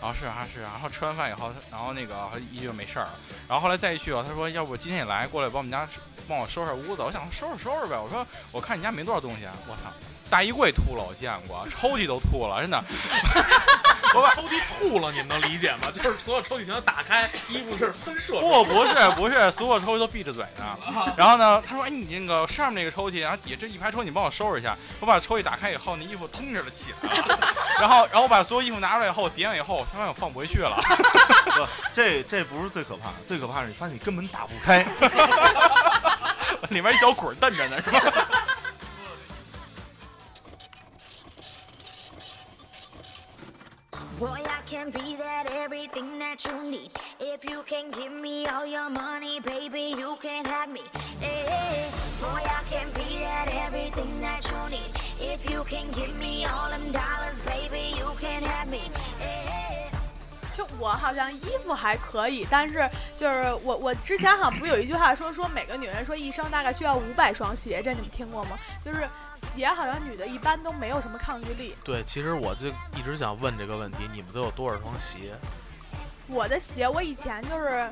[0.00, 2.14] 然后是啊是啊，然后吃完饭以后，然后那个
[2.52, 3.18] 一就没事儿了。
[3.48, 5.88] 然后后来再一去，他说要不今天也来过来帮我们家
[6.28, 7.02] 帮我收拾屋子。
[7.02, 7.98] 我想收拾收拾呗。
[7.98, 9.54] 我说我看你家没多少东西啊。
[9.66, 9.92] 我操，
[10.30, 12.82] 大衣柜吐了我见过， 抽屉都吐了，真的。
[14.14, 15.88] 我把抽屉吐了，你们能理解吗？
[15.92, 18.40] 就是所有抽屉全都打开，衣服是喷射。
[18.40, 20.78] 不，不是，不是，所有抽屉都闭着嘴呢。
[21.14, 27.38] 然后呢，他说：“哎，你那个上面那个抽屉，然后底下这一排抽屉，你帮我收拾一下。”我把抽屉打开以后，那衣服腾着了起来了。
[27.78, 30.80] 然后，然后我把所有衣服拿出来以后，我叠完以后，我发现我放不回去了。
[31.44, 34.86] 不，这这不是最可怕的，最可怕的是你发现你根本打不开。
[36.70, 38.00] 里面一小滚蹬着呢，是吧？
[44.18, 46.90] Boy, I can be that everything that you need.
[47.20, 50.80] If you can give me all your money, baby, you can have me.
[51.20, 51.88] Hey,
[52.20, 54.90] boy, I can be that everything that you need.
[55.20, 58.82] If you can give me all them dollars, baby, you can have me.
[60.58, 68.58] 就我好像衣服还可以，但是就是我我之前好像不是有一句话说说每个女人说一生大概需要五百双鞋，这你们听过吗？
[68.82, 71.76] 就是鞋好像女的一般都没有什么抗拒力。
[71.84, 72.66] 对，其实我就
[72.96, 75.32] 一直想问这个问题，你们都有多少双鞋？
[76.28, 77.90] 我的鞋，我以前就是，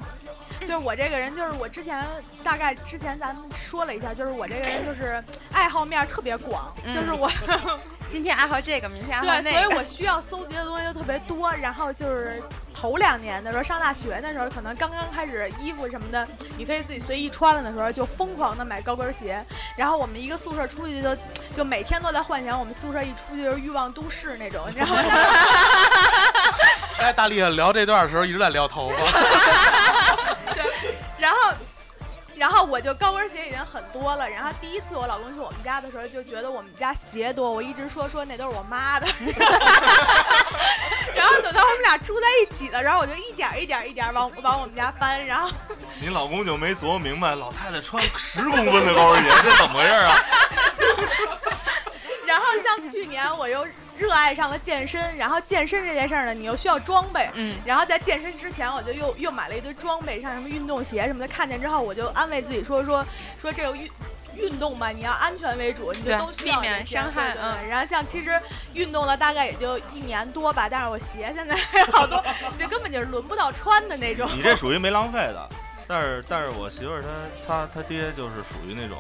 [0.61, 2.05] 就是我这个人，就是我之前
[2.44, 5.22] 大概之前咱们说了一下，就是我这个人就是
[5.53, 7.31] 爱好面儿特别广，嗯就是我
[8.09, 9.61] 今天爱好这个，明天爱好对，那个。
[9.61, 12.40] 所以我需要搜集的东西就特别多，然后就是
[12.72, 19.44] 头两年的时候上大学那时候，可能刚刚开始衣服什么的，你可以自己随意穿了的时候，就疯狂的买高跟鞋。
[19.77, 21.16] 然后我们一个宿舍出去就
[21.53, 25.03] 就每天都在幻想我们宿舍一出去就是欲望都市那种，你知道吗？
[26.98, 28.96] 哎，大力聊这段的时候一直在撩头发。
[30.54, 30.64] 对
[31.18, 31.38] 然后，
[32.35, 34.29] 然后我就高跟鞋已经很多了。
[34.29, 39.06] 然后第一次我老公去我们家的时候，就觉得我们家鞋多，我一直说说那都是我妈的。
[41.14, 45.25] 然后等到我们俩住在一起了，然后我就一点一点一点往往我们家搬。
[45.27, 45.50] 然后
[46.00, 50.25] 你老公就没琢磨明白，老太太穿十公分的高跟鞋，这怎么回事啊？
[52.27, 53.66] 然后像去年我又
[53.97, 61.29] 热爱上了健身，然后健身这件事儿呢，你又需要装备，嗯，然后在健身之前，我就又又买了一堆装备，像什么运动鞋什么的。
[61.29, 63.05] 看见之后，我就安慰自己说说
[63.40, 63.90] 说这个运
[64.37, 68.38] 运动嘛，你要安全为主，你就都需要避免伤害对对对嗯然后像其实
[68.75, 71.57] 运动了大概也就一年多吧，但是我鞋现在
[71.90, 72.23] 好多，
[72.61, 74.29] 就根本就是轮不到穿的那种。
[74.35, 75.49] 你这属于没浪费的，
[75.87, 77.09] 但是但是我媳妇儿她
[77.47, 78.99] 她她爹就是属于那种，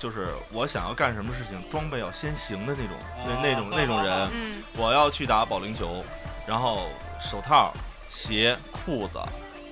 [0.00, 2.96] 就是我想要干什么事情，装备要先行的那种
[3.26, 4.30] 那那种那种人。
[4.32, 6.02] 嗯，我要去打保龄球，
[6.46, 6.88] 然后
[7.20, 7.70] 手套、
[8.08, 9.20] 鞋、裤子、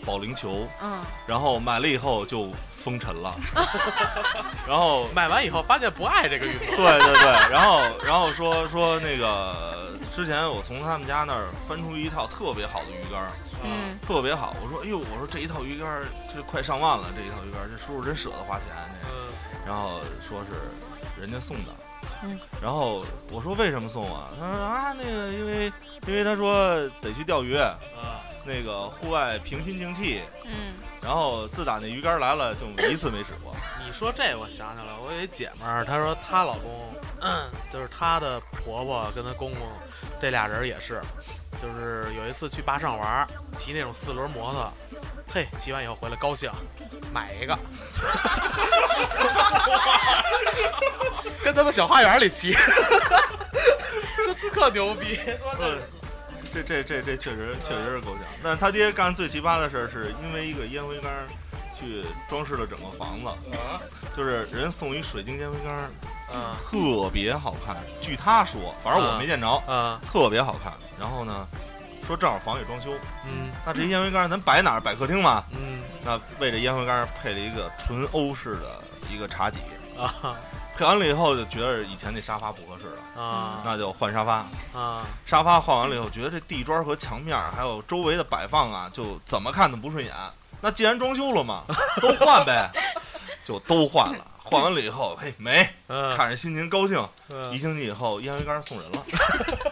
[0.04, 3.34] 保龄球，嗯，然后买了以后就封尘了，
[4.68, 6.76] 然后买完以后发现不爱这个运动。
[6.76, 13.32] 对对对，然后然后说说那个之前我从他们家那儿翻出一套特别好的鱼竿，
[13.64, 14.54] 嗯，特别好。
[14.62, 16.02] 我说哎呦，我说这一套鱼竿
[16.32, 18.66] 这快上万了，这一套鱼竿这叔叔真舍得花钱
[19.02, 19.08] 这。
[19.08, 19.16] 嗯，
[19.68, 21.72] 然后说是人家送的，
[22.22, 24.30] 嗯，然后我说为什么送啊？
[24.40, 25.72] 他说啊那个因为
[26.06, 27.76] 因为他说得去钓鱼，啊，
[28.46, 30.22] 那个户外平心静气。
[30.46, 33.54] 嗯，然后自打那鱼竿来了，就一次没使过。
[33.86, 36.90] 你说这我想起来了，我有一姐们儿，她说她老公，
[37.20, 39.68] 嗯， 就是她的婆婆跟她公公，
[40.18, 41.02] 这俩人也是，
[41.60, 44.72] 就是有一次去坝上玩，骑那种四轮摩托，
[45.30, 46.50] 嘿，骑完以后回来高兴，
[47.12, 47.56] 买一个，
[51.42, 55.18] 跟他们小花园里骑，说 特牛逼，
[56.52, 58.22] 这这这这确实确实是够呛。
[58.42, 61.10] 但是他爹干最奇葩的事儿，是因为一个烟灰缸
[61.78, 63.28] 去装饰了整个房子，
[64.16, 65.90] 就是人送一水晶烟灰缸，
[66.32, 67.76] 嗯特别好看。
[68.00, 70.72] 据他说，反正我没见着，嗯特别好看。
[70.98, 71.46] 然后呢，
[72.08, 72.92] 说正好房也装修，
[73.26, 74.80] 嗯那这烟灰缸咱摆哪儿？
[74.80, 75.44] 摆客厅嘛。
[75.52, 79.58] 嗯那为这烟灰缸配了一个纯欧式的一个茶几，
[79.98, 80.34] 啊
[80.74, 84.46] 配完了以后就觉得以前那沙发不合适了，啊那就换沙发。
[84.72, 90.14] 啊，沙发换完了以后，觉得这地砖和墙面还有周围的摆放啊，就怎么看都不顺眼。
[90.62, 91.64] 那既然装修了嘛，
[92.00, 92.70] 都换呗，
[93.44, 94.24] 就都换了。
[94.42, 97.06] 换完了以后，嘿，没，嗯看着心情高兴。
[97.28, 99.04] 嗯一星期以后，烟灰缸送人了。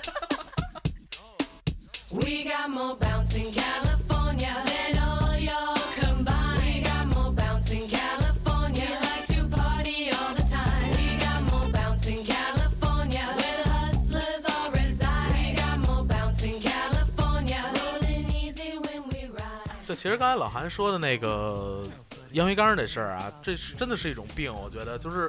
[2.13, 6.63] We got more bounce in California than all y'all combined.
[6.63, 8.87] We got more bounce in California.
[8.87, 10.91] We like to party all the time.
[10.97, 15.33] We got more bounce in California where the hustlers all reside.
[15.33, 17.61] We got more bounce in California.
[17.75, 19.85] Rolling easy when we ride.
[19.85, 21.89] 就其实刚才老韩说的那个
[22.31, 25.29] 烟灰缸这事儿啊，这是真的是一种病，我觉得就是，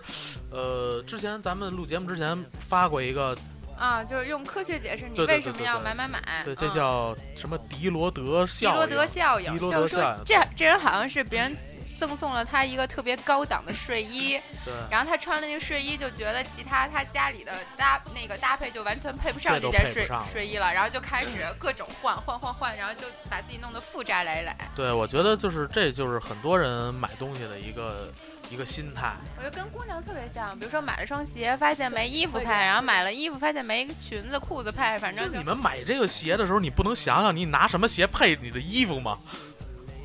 [0.51, 3.35] 呃，之前咱们录节目之前发过一个，
[3.77, 6.21] 啊，就是用科学解释你为什么要买买买。
[6.43, 8.75] 对，这嗯叫什么迪罗德效应？
[8.75, 11.55] 罗德效应，就是说这这人好像是别人
[11.97, 24.51] 赠送了他一个特别高档的睡衣，对，然后他穿了那个睡衣，就觉得其他他家里的搭那个搭配就完全配不上这件睡睡衣了，然后就开始各种换换换换，然后就把自己弄得负债累累。
[24.75, 28.13] 对，我觉得就是这就是很多人买东西的一个
[28.49, 29.15] 一个心态。
[29.37, 39.17] 我觉得跟姑娘特别像，比如说买了双鞋，发现没衣服配，然后买了衣服，发现没裙子裤子配，反正就你们买这个鞋的时候，你不能想想你拿什么鞋配你的衣服吗？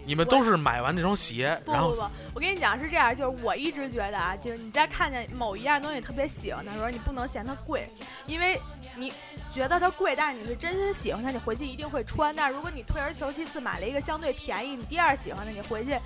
[0.04, 7.88] 你们都是买完这双鞋，然后不不不，我跟你讲是这样，就是我一直觉得啊，就是你在看见某一样东西特别喜欢的时候，你不能嫌它贵，
[8.26, 8.60] 因为
[8.96, 9.12] 你
[9.54, 12.34] 觉得它贵，但是你是真心喜欢它，你回去一定会穿。
[12.34, 15.96] 但是如果你退而求其次买了一个相对便宜，你第二喜欢的，你回去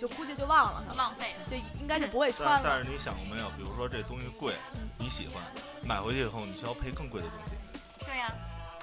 [0.00, 1.34] 就估计就忘了它了，浪费。
[1.48, 2.60] 就应该就不会穿了。
[2.64, 3.48] 但但是你想过没有？
[3.50, 4.54] 比如说这东西贵，
[4.96, 5.42] 你喜欢，
[5.82, 8.06] 买回去以后你需要配更贵的东西。
[8.06, 8.32] 对呀、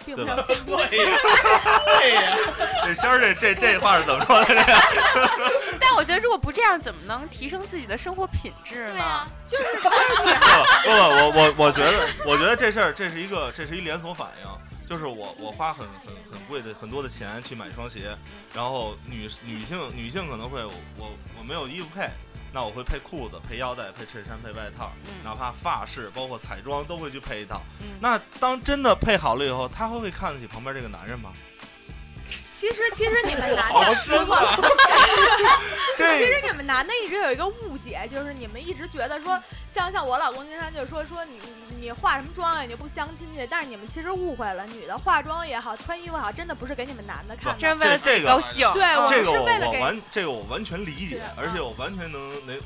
[0.05, 0.87] 并不对吧是心贵。
[0.87, 2.37] 对呀，
[2.83, 4.45] 这仙儿这这这话是怎么说的？
[4.45, 8.91] 这 个但我觉得如果不这样，怎么能提升自己的生活品质呢？
[8.93, 9.95] 对呀、就是不不，
[10.87, 14.47] 我我我觉得，我觉得这事儿这是一个这是一连锁反应，
[14.87, 18.17] 就是我我花很很很贵的很多的钱去买一双鞋，
[18.53, 20.63] 然后女女性女性可能会
[20.97, 22.09] 我我没有衣服配。
[22.53, 27.61] 那我会配裤子、配腰带、配衬衫、配外套，嗯哪怕发饰、包括彩妆都会去配一套。
[27.81, 31.33] 嗯那当真的配好了以后，他会会看得起旁边这个男人吗？
[32.49, 34.57] 其实其实你们男好的，深啊！
[35.97, 41.39] 其实你们男的一直有一个误解，就是你们一直觉得说，像像我老公经常就说说你
[41.79, 48.71] 你化什么妆啊，你不相亲去，但是你们其实误会了，女的化妆也好，穿衣服也好，真的不是给你们男的看的，这是为了这个高兴。
[48.73, 52.59] 对，我这个我是为了给我完这个我完全理解，而且我完全能能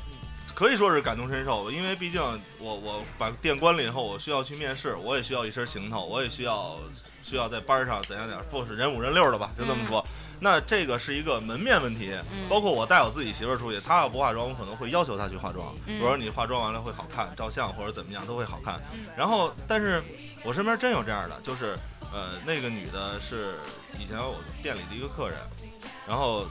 [0.54, 2.20] 可以说是感同身受，因为毕竟
[2.58, 6.78] 我我把店关了以后，我需要去面试，我也需要一身行头，我也需要
[7.22, 10.04] 需要在班上怎样怎样，不是人五人六的吧，就这么说。
[10.42, 12.48] 那这个是一个门面问题，嗯。
[12.48, 15.96] 包括我带我自己媳妇儿出去，她要不化妆，我可能会要求她去化妆，嗯。
[15.96, 18.80] 比如说你化妆完了会好看，照相或者怎么样都会好看。
[18.92, 19.06] 嗯。
[19.16, 20.02] 然后，但是
[20.42, 21.78] 我身边真有这样的，就是
[22.12, 23.54] 呃，那个女的是
[24.00, 25.38] 以前我店里的一个客人，
[26.08, 26.44] 然后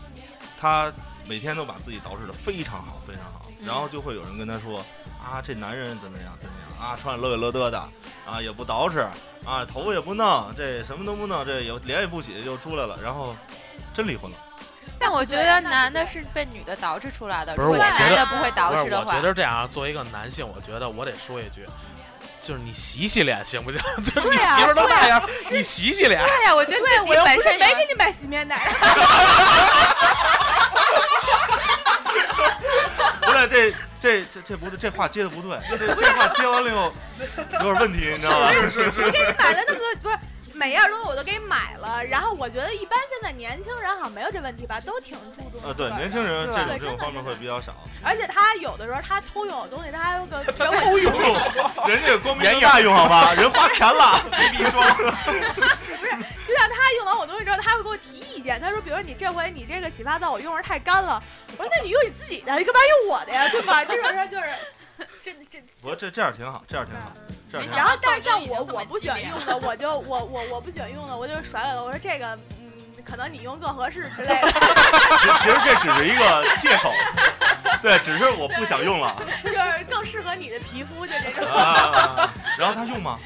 [0.57, 0.89] 她
[1.27, 3.67] 每天都把自己捯饬的非常好，非常好，嗯。
[3.67, 4.85] 然后就会有人跟她说
[5.23, 7.77] 啊，这男人怎么样怎么样啊，穿的乐乐嘚的
[8.25, 9.05] 啊，也不捯饬
[9.45, 13.35] 啊，头发也不弄，这什么都不弄，这有脸也不洗就出来了，然后
[13.93, 14.37] 真离婚了。
[14.99, 21.67] 但我觉得男的是被女的捯饬出来的，不是，我觉得男的不会捯饬不是，我觉，得这样，作为一个男性，我觉得我得说一句，
[22.39, 23.79] 就是你洗洗脸行不行？
[24.03, 25.19] 就你媳妇儿都那样，
[25.49, 26.23] 对你洗洗脸。
[26.23, 28.57] 对呀，我觉得自己我又不是本身没给你买洗面奶，
[33.21, 36.91] 不是，这这这这不对，这话接的不对，这这话接完了以后
[37.37, 38.51] 有点问题，你知道吗？
[38.51, 40.17] 是是我给你买了那么多，不是
[40.53, 47.75] 每样东西我都给你买了，然后我觉得一般现在年轻人好像没有这问题吧，都挺注重呃，对，年轻人这种这真的种方面会比较少。
[48.03, 51.13] 而且他有的时候他偷用我东西，他还有个 他偷用，
[51.87, 53.33] 人家光明正大用好吧？
[53.39, 54.81] 人花钱了，没必说。
[56.47, 58.59] 就像他用完我东西之后，他会给我提意见。
[58.59, 61.21] 他说，比如说你这回你这个洗发皂我用着太干了，
[61.57, 63.47] 我说那你用你自己的，你干嘛用我的呀？
[63.49, 63.85] 对吧？
[63.85, 64.47] 这种事儿就是，
[65.23, 65.61] 这这。
[65.81, 67.13] 不过这这样挺好，这样挺好，
[67.51, 67.85] 然。
[67.85, 71.83] 后但是像我我不喜欢用的，我就我我我不喜欢用的，我就甩给了。
[71.83, 72.60] 我说这个嗯，
[73.03, 74.51] 可能你用更合适之类的。
[75.19, 76.91] 其其实这只是一个借口，
[77.81, 81.51] 对，只是我不想用了就是更适合你的皮肤，就这种。
[81.51, 82.29] 啊。
[82.57, 83.17] 然后他用吗？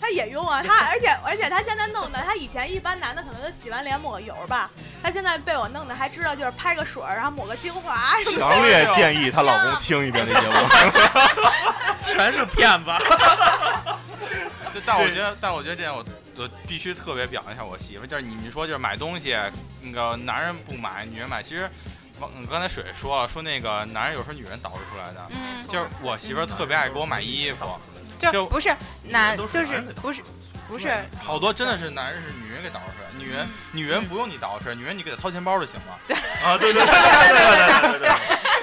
[0.00, 4.70] 他也用啊，他而且而且他现在弄的，他以前一般男的可能都洗完脸抹个油吧，
[5.02, 8.54] 他现在被我弄的还知道就是拍个水儿，然后抹个精华什么的。
[8.54, 10.54] 强烈建议她老公听一遍这节目。
[12.04, 12.90] 全是骗子。
[14.74, 16.04] 就但我觉得，但我觉得这样我
[16.36, 19.36] 我必须特别表扬一下我媳妇儿，就是你你说就是买东西，
[19.80, 21.68] 那个男人不买，女人买，其实。
[22.20, 27.66] 王刚才水说了，说那个男人有时候女人捯饬出来的，嗯就是我媳妇儿特别爱给我买衣服，
[28.30, 28.72] 就不是
[29.02, 30.22] 男，就是不是
[30.68, 35.98] 不是好多真的是男人是女人给捯饬出来，女人女人不用你捯饬，女人你给她掏钱包就行了。
[36.06, 38.08] 对啊，对对对对对对对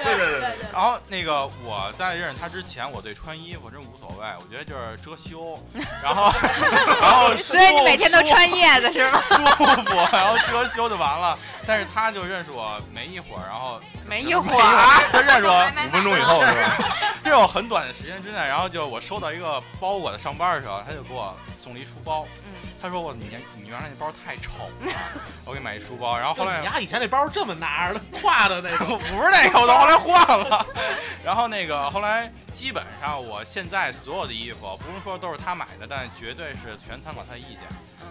[0.04, 0.52] 对对对对。
[0.72, 5.58] 然后那个我在认识他之前，我对穿衣服真无所谓，我觉得就是遮羞，
[6.02, 6.32] 然后
[7.00, 9.34] 然后所以你每天都穿叶子是吗舒
[9.84, 11.38] 服，然后遮羞就完了。
[11.66, 16.76] 但是他就认识我没一会儿，然后没一会儿他认识我五分钟以后是吧？
[17.22, 22.26] 认识我很短的时间之内，然后就我收到一个包裹的上班的时候，他就给我送了一书包。
[22.82, 24.92] 他说我你你原来那包太丑了，
[25.46, 26.18] 我给你买一书包。
[26.18, 30.66] 然后后来你家以前那包这么拿着的，挎的那种， 不是那个，我到后来换了。
[31.24, 37.60] 然后那个后来基本上我现在所有的衣服，不用说都是他买的，但绝对是全参考他的意见。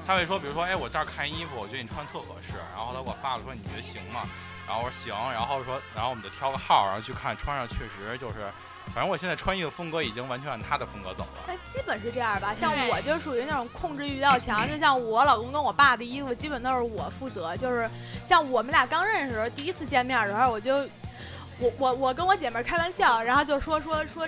[0.08, 4.22] 他会说，比如说，哎，我这儿看衣服，我觉得你穿特合适，然后他给我发了说你觉得行吗？
[4.68, 8.50] 然后我说行，然后说，然后我们就挑个号，然后去看，穿上确实就是，
[8.94, 11.44] 反正我现在穿衣服风格已经完全按他的风格走了。
[11.48, 12.56] 哎，基本是这样吧。
[12.56, 17.56] 像我就属于那种控制欲比较强，就像我老公跟我爸的衣服，基本都是我负责。
[17.58, 17.90] 就是
[18.24, 20.78] 像我们俩刚认识的时候，第一次见面的时候，我就
[21.60, 24.28] 我我我跟我姐妹开玩笑，然后就说说说。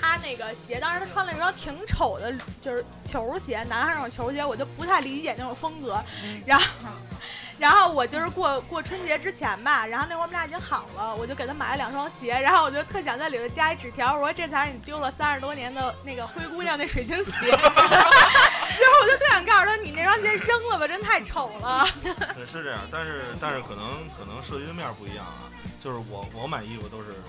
[0.00, 5.98] 他那个鞋，当时他穿了一双挺丑的，就是球鞋，男孩那种球鞋，我就不太理解那种风格。
[6.46, 6.64] 然后，
[7.58, 17.50] 然后我就是过过春节之前吧，然后那会儿我们俩已经好了，我就给他买了两双鞋，然后我就特想在里头加一纸条，我说这才是你丢了三十多年的那个灰姑娘那水晶鞋。
[17.50, 21.84] 然后我就特想告诉他，你那双鞋扔了吧，真太丑了。
[22.02, 25.50] 对，是这样，但是但是可能可能涉及的面不一样啊。
[25.80, 27.22] 就是我我买衣服都是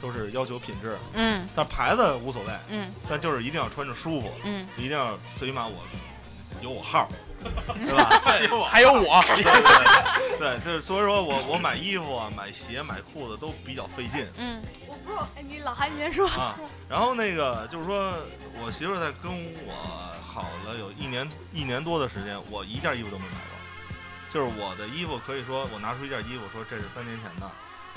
[0.00, 5.74] 都是要求品质，嗯，但牌子无所谓，嗯，但就是一定要穿着舒服，嗯，一定要最起码我
[6.62, 7.08] 有我号儿，
[7.48, 8.66] 对吧？
[8.66, 16.28] 还有我对对对，就是所以说我我买衣服啊、买鞋、买裤子都比较费劲，嗯，我不是，哎，你老韩你先说。
[16.28, 16.54] 啊，
[16.88, 18.12] 然后那个就是说，
[18.62, 19.32] 我媳妇在跟
[19.66, 19.72] 我
[20.26, 23.56] 好了有一年一年多的时间，我一件衣服都没买过。
[24.28, 27.50] 就是我的衣服，可以说我拿出一件衣服说这是三年前的，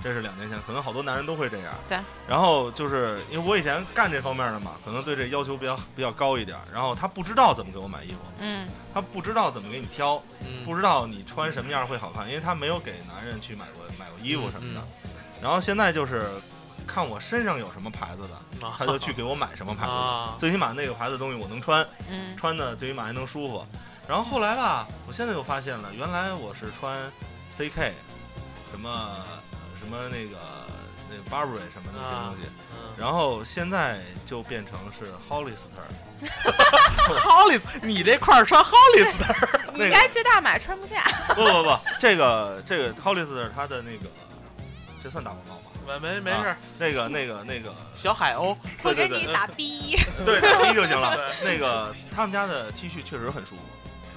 [0.03, 1.73] 这是两年前，可能好多男人都会这样。
[1.87, 1.97] 对。
[2.27, 6.57] 然后就是因为我以前干这方面的嘛，可能对这要求比较比较高一点。
[6.73, 14.81] 然后他不知道怎么给我买衣服，嗯他不知道怎么给你挑，嗯不知道你穿什么样会好看，因为他没有给男人去买过买过衣服什么的。
[14.81, 15.09] 嗯
[15.41, 16.29] 然后现在就是
[16.85, 19.97] 看我身上有什么牌子的，啊他就去给我买什么牌子的。
[19.97, 23.65] 啊最起码那个牌子的东西我能穿，嗯穿的最起码还能舒服。
[24.05, 26.99] 然后后来吧，我现在又发现了，原来我是穿
[27.49, 27.93] CK，
[28.71, 29.15] 什么
[29.79, 30.37] 什么那个
[31.09, 32.41] 那个 Burberry 什么那些东西，
[32.73, 35.87] 嗯然后现在就变成是 Hollister。
[37.23, 41.01] Hollis，你这块儿穿 Hollister， 你应该最大码穿不下。
[41.29, 44.05] 不不不，这个这个 Hollister 它的那个，
[45.01, 45.61] 这算打广告吗？
[45.87, 49.97] 没没没事啊，那个那个那个 小海鸥，对对对，打 B，。
[50.25, 51.17] 对打 B 就行了。
[51.45, 53.61] 那个他们家的 T 恤确实很舒服，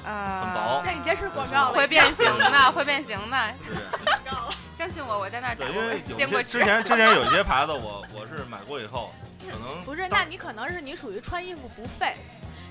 [0.05, 3.55] 呃，很薄那你这是广告会变形的，会变形的。
[3.65, 3.75] 是
[4.83, 9.15] 相信我，我在那儿打对，因为，有见过之前之前有一些牌子我我是买过以后，
[9.49, 12.17] 可能不是，那你可能是你属于穿衣服不费。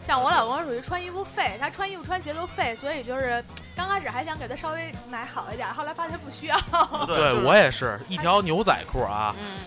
[0.06, 3.42] 像我老公属于穿衣服费，他穿衣服穿鞋都费，所以就是
[3.78, 6.60] 刚开始还想给他稍微买好一点，后来发现不需要。
[7.08, 9.60] 对我也是一条牛仔裤啊，嗯，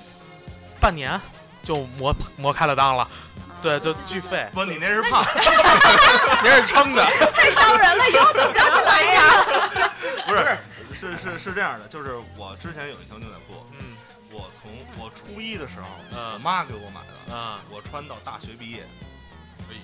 [0.78, 1.18] 半年
[1.62, 3.08] 就磨磨开了裆了，
[3.62, 4.46] 对，就巨费。
[4.52, 5.24] 不，你那是胖，
[6.44, 7.02] 那是撑着。
[7.32, 9.22] 太伤人了，以后怎么着来呀？
[10.26, 10.58] 不是，
[10.94, 13.96] 是是是这样的，就是我之前有一条牛仔裤，嗯，
[14.30, 18.86] 我从我初一的时候，嗯我妈给我买的，啊，我穿到大学毕业，
[19.70, 19.74] 哎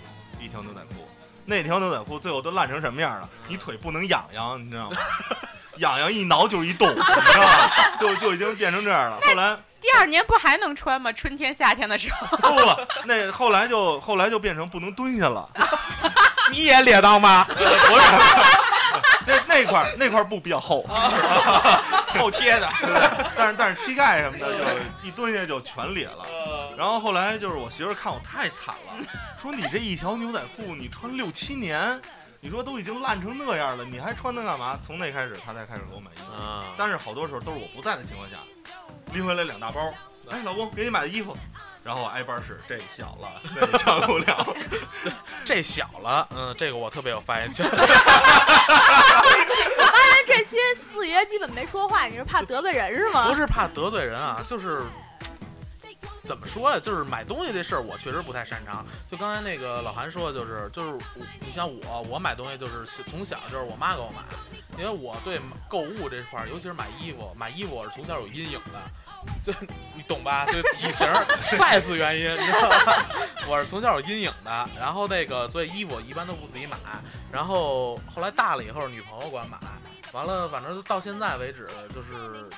[0.41, 1.09] 一条牛仔裤，
[1.45, 3.29] 那条牛仔裤最后都烂成什么样了？
[3.49, 4.97] 你腿不能痒痒，你知道吗？
[5.79, 7.71] 痒痒一挠就是一洞，你知道吗？
[7.99, 9.19] 就就已经变成这样了。
[9.23, 11.11] 后来第二年不还能穿吗？
[11.13, 12.37] 春天、夏天的时候。
[12.37, 15.49] 不不，那后来就后来就变成不能蹲下了。
[16.53, 17.45] 你也咧裆吗？
[17.49, 17.67] 不是，
[19.27, 20.83] 这那块儿那块儿布比较厚，
[22.19, 22.69] 厚贴的。
[23.37, 24.59] 但是但是膝盖什么的就
[25.03, 26.27] 一蹲下就全裂了。
[26.77, 29.07] 然后后来就是我媳妇儿看我太惨了，
[29.41, 32.01] 说你这一条牛仔裤你穿六七年，
[32.41, 34.79] 你说都已经烂成那样了，你还穿它干嘛？
[34.81, 38.37] 从那开始她才开始给我买衣服，啊，但是好多时候都是我不在的情况下，
[39.13, 39.93] 拎回来两大包。
[40.31, 41.37] 哎，老公，给你买的衣服，
[41.83, 44.47] 然后我挨班是这小了，那唱不了。
[45.45, 47.67] 这小了，嗯，这个我特别有发言权。
[47.73, 47.73] 我
[49.85, 53.27] 发现这些四爷基本没说话，你是怕得罪人是吗？
[53.29, 54.83] 不是怕得罪人啊，就是
[56.25, 56.79] 怎么说呀？
[56.81, 58.85] 就是买东西这事儿，我确实不太擅长。
[59.07, 64.23] 就刚才那个老韩说的，就是就是我你像我，我买东西就是从小就是我妈给我买，
[64.79, 68.81] 因为我对购物这块儿，尤其是买衣服，买衣服我是从小有阴影的。
[69.43, 69.53] 就
[69.95, 70.47] 你懂吧？
[70.47, 71.07] 就体型
[71.45, 73.05] size 原因，你知道吧？
[73.47, 76.79] 我是从小有阴影的，然后那个所以衣服我一般都不自己买，
[77.31, 79.59] 然后后来大了以后女朋友管买，
[80.13, 82.11] 完了反正到现在为止，就是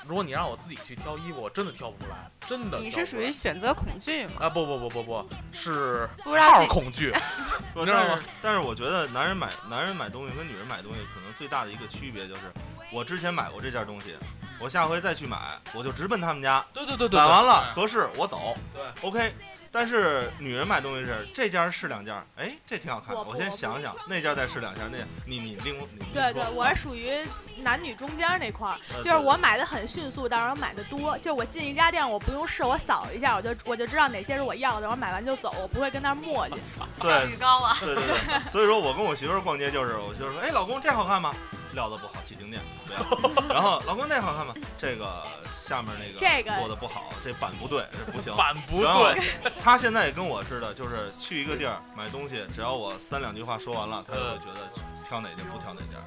[0.06, 2.78] 如果你让我自己去挑衣服，我真的挑不出来，真的。
[2.78, 4.32] 你是属于选择恐惧吗？
[4.40, 7.14] 啊不不不不不是不知道自己号恐惧，
[7.74, 8.28] 你知道吗但是？
[8.42, 12.42] 但是我觉得男人买男人买东西跟女人买东西可能最大的一个区别就是，
[12.90, 14.16] 我之前买过这件东西，
[14.58, 19.34] 我下回再去买，我就直奔他们家，对对对对，买完了合适我走对，OK。
[19.72, 27.26] 但是女人买东西是这件试两件，哎，这挺好看的，我先我不我不想想，那件再试两件，那你你另你对对，我是是属于
[27.62, 31.16] 男女中间那块儿，呃就是我买的很迅速，但是我买的多。
[31.18, 36.78] 就我进一家店，我不用试，我扫一下，我就我就知道哪些是我要的，我买完就走，我不会跟那儿磨叽。
[36.96, 37.76] 效率高啊！
[37.80, 41.34] 对对对，所以说我跟我媳妇儿逛街就是，我就说，哎，老公这好看吗？
[41.74, 43.48] 料子不好，起静电，不要。
[43.48, 44.54] 然后老公那好看吗？
[44.78, 45.24] 这个
[45.56, 48.34] 下面那个这个做的不好，这板不对，这不行。
[48.36, 49.22] 板不对，
[49.60, 54.70] 他现在也跟我似的，就是去一个地儿买东西，只要我三两句话说完了，他就会觉得
[55.06, 56.00] 挑哪件不挑哪件。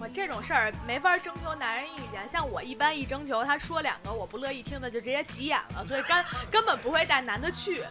[0.00, 7.84] 我这种事儿没法征求男人意见，像我一般一征求，他说两个我不乐意听的，就直接急眼了，所以根根本不会带男的去，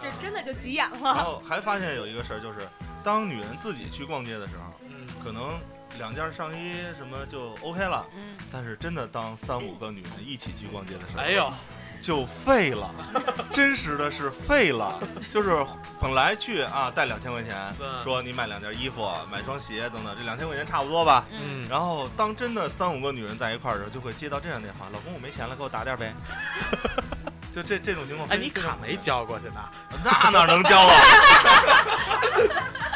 [0.00, 1.24] 这真的就急眼了然了。
[1.24, 2.66] 后还发现有一个事儿，就是
[3.04, 5.60] 当女人自己去逛街的时候，嗯，可能
[5.98, 11.52] 两件上衣什么就 OK 了，嗯，但是真的当三五个女人一起去逛街的时候，哎呦，
[12.00, 12.90] 就废了，
[13.52, 14.98] 真实的是废了。
[15.30, 15.64] 就是
[16.00, 17.72] 本来去啊带两千块钱，
[18.02, 21.24] 说你买两件衣服、买双鞋等等，这两千块钱差不多吧。
[21.30, 26.12] 嗯，然后当真的三五个女人在一块儿的时候，就会接到这样电话：“老公，我没钱了，给我打点呗。
[27.52, 29.60] ”就这这种情况，哎，你卡没交过去呢？
[30.02, 30.94] 那哪能交啊？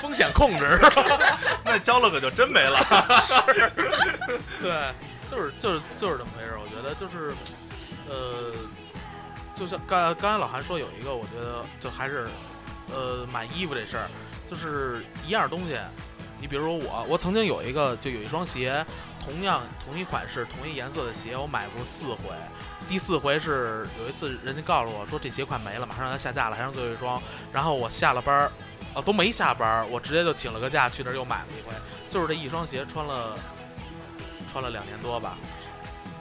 [0.01, 0.79] 风险控制，
[1.65, 2.79] 那交了可就真没了。
[4.61, 4.93] 对，
[5.31, 6.59] 就是就是就是这么回事儿。
[6.61, 7.35] 我觉得就是，
[8.09, 8.53] 呃，
[9.55, 12.29] 就像刚刚才老韩说有一个，我觉得就还是，
[12.93, 14.09] 呃，买衣服这事儿，
[14.49, 15.77] 就是一样东西，
[16.41, 18.85] 你比如说我，我曾经有一个就有一双鞋，
[19.25, 22.31] 同样同一款式、同一颜色的鞋，我买过四回。
[22.89, 27.21] 第四回是有一次人家告诉我说这鞋快没了，马上要下架了，还剩最后一双。
[27.53, 28.49] 然后我下了班
[28.97, 31.73] 儿，哦都没下班，我直接就请了个假去那儿又买了一回，
[32.09, 33.39] 就是这一双鞋穿了
[34.51, 35.37] 穿了两年多吧。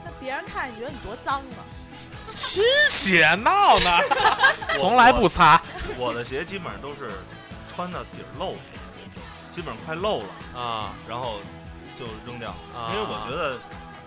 [0.04, 1.64] 那别人看你觉得你多脏啊？
[2.34, 3.98] 新鞋闹呢，
[4.78, 5.62] 从来不擦。
[5.96, 7.10] 我的鞋基本上都是
[7.72, 8.56] 穿到底儿露，
[9.54, 11.38] 基本上快漏了啊，然后
[11.98, 13.58] 就扔掉，啊因为我觉得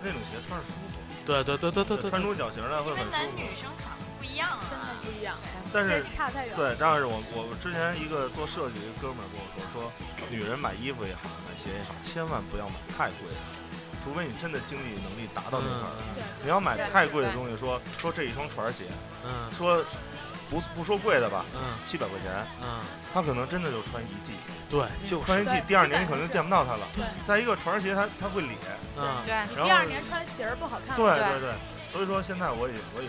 [0.02, 1.00] 那种鞋穿着舒服。
[1.26, 3.10] 对对对对对对，穿出脚型来会很舒服。
[3.10, 5.34] 跟男女生想的不一样啊，真的不一样，
[5.72, 6.56] 但是这差太远了。
[6.56, 13.40] 对，但是我我之前一个做设计的一个哥们儿跟我说，说女人买衣服也好，买鞋也好，千万不要买太贵的，
[14.04, 15.96] 除非你真的经济能力达到那块儿。
[16.44, 18.84] 你要买太贵的东西，说说这一双船鞋，
[19.24, 19.82] 嗯，说
[20.50, 22.28] 不不说贵的吧，嗯，七百块钱，
[22.60, 24.34] 嗯，他可能真的就穿一季，
[24.68, 26.84] 对，就穿一季，第二年你可能见不到他了。
[26.92, 28.52] 对，再一个船鞋它它会裂，
[28.98, 30.94] 嗯，对，你然后第二年穿鞋儿不好看。
[30.94, 31.40] 对对。
[31.40, 31.54] 对，
[31.90, 33.08] 所以说现在我也我也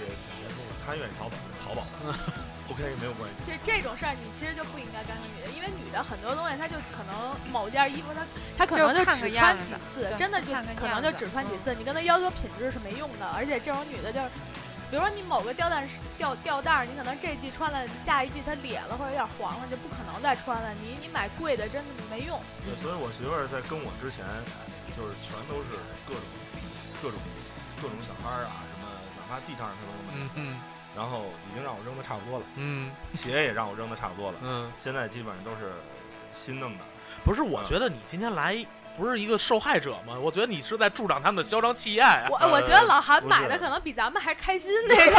[0.85, 2.17] 他愿意淘宝就淘宝吧，
[2.71, 3.37] OK 没有关系。
[3.43, 8.25] 其实这种事儿你其实就不应该干涉女的，因为女的很多东西她就可能某件衣服她
[8.57, 13.25] 她可能就只穿几次，真的就可能就只穿几次，你跟她要求品质是没用的。
[13.27, 14.29] 而且这种女的就是，
[14.89, 20.73] 比如说你某个吊带吊吊带儿，你可能这季穿了，下一季它裂了或者有点黄了，就不可能再穿了。
[20.81, 22.39] 你你买贵的真的没用。
[22.65, 24.25] 对，所以我媳妇儿在跟我之前，
[24.97, 26.23] 就是全都是各种
[27.01, 27.19] 各种
[27.81, 28.63] 各种小摊儿啊，
[29.31, 30.11] 怕地摊上他都能买。
[30.19, 30.59] 嗯嗯
[30.93, 35.71] 然后已经让我扔的差不多了，嗯鞋也让我扔的差不多了，嗯，现在基本上都是
[36.33, 36.83] 新弄的。
[37.23, 38.57] 不是，我觉得你今天来
[38.97, 40.19] 不是一个受害者吗？
[40.19, 42.27] 我觉得你是在助长他们的嚣张气焰啊。
[42.29, 45.13] 我我觉得老韩买的可能比咱们还开心那种，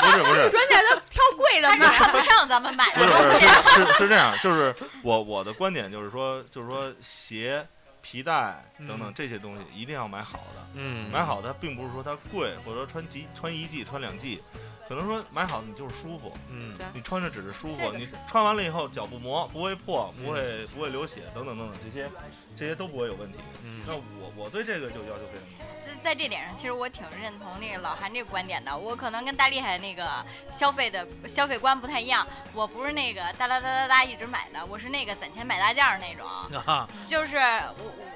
[0.00, 1.86] 不是不是，专家都挑贵的买。
[1.98, 3.38] 看不上咱们买不是不。
[3.38, 7.62] 是是是这样，就是我我的观点就是说，就是说鞋、
[8.02, 10.66] 皮带等等嗯这些东西一定要买好的。
[10.74, 14.42] 嗯，买好的并不是说它贵，或者说穿几穿一季、穿两季，
[14.88, 22.08] 可能说买好你就是舒服，嗯你穿着只是舒服，你穿完了以后脚不磨，不会破，不会不会流血等等等等这些
[22.56, 23.38] 这些都不会有问题。
[23.64, 25.64] 嗯那我我对这个就要求非常高。
[26.02, 28.76] 在在这点上，其实我挺认同那个老韩这个观点的。
[28.76, 30.08] 我可能跟大厉害那个
[30.50, 32.26] 消费的消费观不太一样。
[32.52, 36.26] 我不是那个哒哒哒哒哒一直买的，我是那个攒钱买大件儿那种。
[36.66, 38.09] 啊，就是我我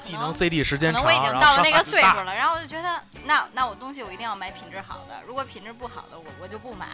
[0.00, 6.86] 技能 CD 时间长，可能我已经到了那个岁数了，然后我就觉得，那那我东西我一定要买品质好的，如果品质不好的，我我就不买，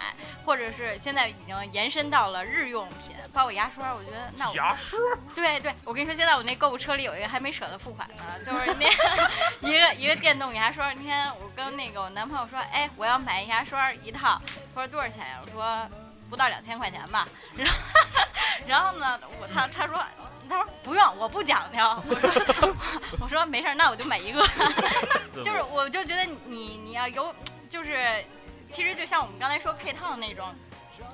[0.44, 4.98] 或者是现在已经延伸到了日用品，包括牙刷，我觉得那我牙刷，
[5.34, 8.88] 对对，我跟你说，现在我那购物车里有一个还没舍得付款呢，就是那
[9.68, 10.92] 一个一个电动牙刷。
[10.92, 14.40] 那天我跟那个我男朋友说，哎，我要买牙刷一套，
[14.74, 15.40] 他说多少钱呀？
[15.44, 15.88] 我说
[16.28, 17.26] 不到两千块钱吧。
[17.56, 17.74] 然后
[18.66, 19.96] 然后呢，我他他说
[20.48, 21.78] 他说不用，我不讲究。
[22.08, 22.76] 我说
[23.20, 24.40] 我说没事儿，那我就买一个。
[25.44, 27.34] 就是我就觉得你你要有，
[27.68, 28.24] 就是
[28.68, 30.54] 其实就像我们刚才说配套那种。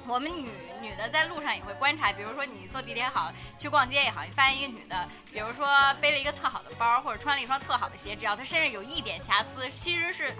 [0.06, 0.50] 我们女
[0.80, 5.66] 女的在路上也会观察，比如说你坐地铁也好，去逛街也好，你发现一个女的，比如说
[6.00, 10.34] 背了一个特好的包，或者穿了一双特好的鞋，只要她身上有一点瑕疵，其实是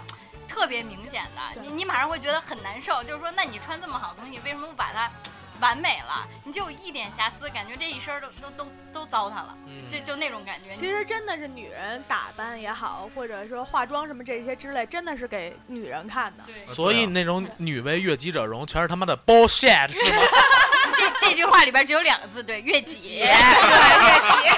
[0.47, 1.61] 特别明显的。
[1.61, 5.09] 你你马上会觉得很难受，就是说，那你穿这么好的东西，为什么不把它
[5.61, 6.27] 完美了？
[6.43, 10.73] 你就有一点瑕疵，感觉这一身都都都都糟蹋了，嗯就就那种感觉。
[10.73, 16.43] 其实真的是女人打扮也好，或者说化妆什么这些之类，真的是给女人看的。
[16.45, 20.23] 对，所以那种女为悦己者容，全是他妈的 bullshit，是吗？
[20.97, 23.31] 这这句话里边只有两个字，对，悦己， 对，悦
[24.31, 24.49] 己。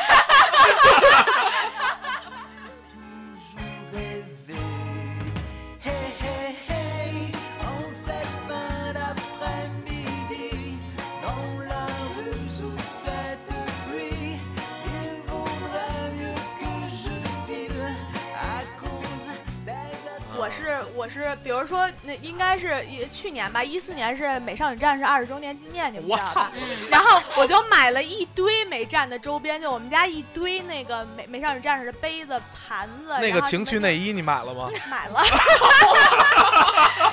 [21.03, 26.51] 我是，比如说那应该是一去年吧，一四年是美少女战士二十周年纪念，你们我操知道吧？
[26.89, 33.19] 然后我就买了一堆美战的周边，就我们家一堆那个美美少女战士的杯子、盘子。
[33.19, 34.69] 那个情趣内衣你买了吗？
[34.89, 35.19] 买了，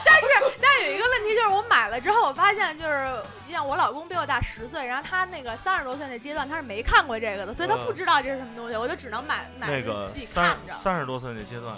[0.04, 0.28] 但是
[0.62, 3.20] 但是有一个问题就是我买了之后，我发现就是
[3.50, 10.72] 像我老公比我大十岁，然后他那个三十多岁那阶段他是没看过这个的，所以他不知道这是什么东西，我就只能买买那个自己三看着。
[10.72, 11.76] 三十多岁那阶段，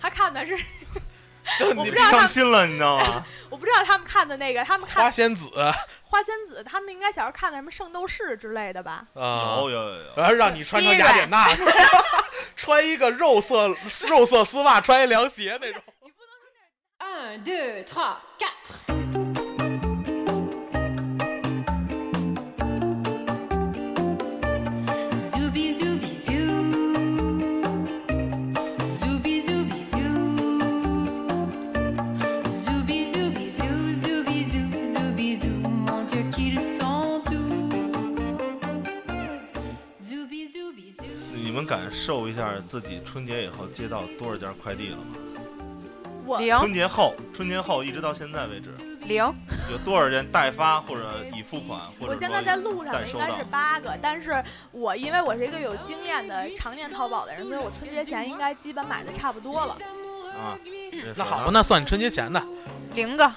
[0.00, 0.58] 他看的是
[1.58, 3.24] 就我你伤心了，你知道吗？
[3.50, 5.48] 我不知道他们看的那个，他们看花仙子
[6.02, 9.04] 花仙子，他们应该小时候看的什么圣斗士之类的吧？
[9.14, 11.48] 啊，有有有有，然后让你穿成雅典娜，
[12.56, 13.68] 穿一个肉色
[14.08, 15.82] 肉色丝袜，穿一凉鞋那种。
[16.98, 18.16] 1, 2, 3,
[19.12, 19.17] 4.
[41.68, 46.38] 你们敢受一下自己春节以后接到多少件快递了吗？
[46.38, 48.70] 零春节后，春节后一直到现在为止，
[49.02, 49.22] 零，
[49.70, 53.44] 有多少件代发或者已付款，或者我现在在路上应该是？
[53.50, 54.42] 八个，但是
[54.72, 59.76] 我因为我是一个有经验的常年淘宝的人，所以我春节前应该基本买的差不多了。
[60.38, 60.56] 啊，
[61.16, 62.42] 那好吧，那算你春节前的。
[62.94, 63.30] 零个。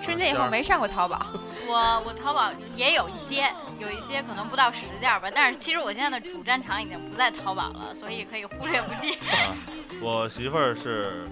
[0.00, 1.26] 春节以后没上过淘宝，
[1.66, 9.12] 我我淘宝也有一些，有一些可能不到十件吧，但是其实我现在的主战场已经不在淘宝了，所以可以忽略不计。
[9.30, 9.56] 啊，
[10.00, 11.28] 我媳妇儿是，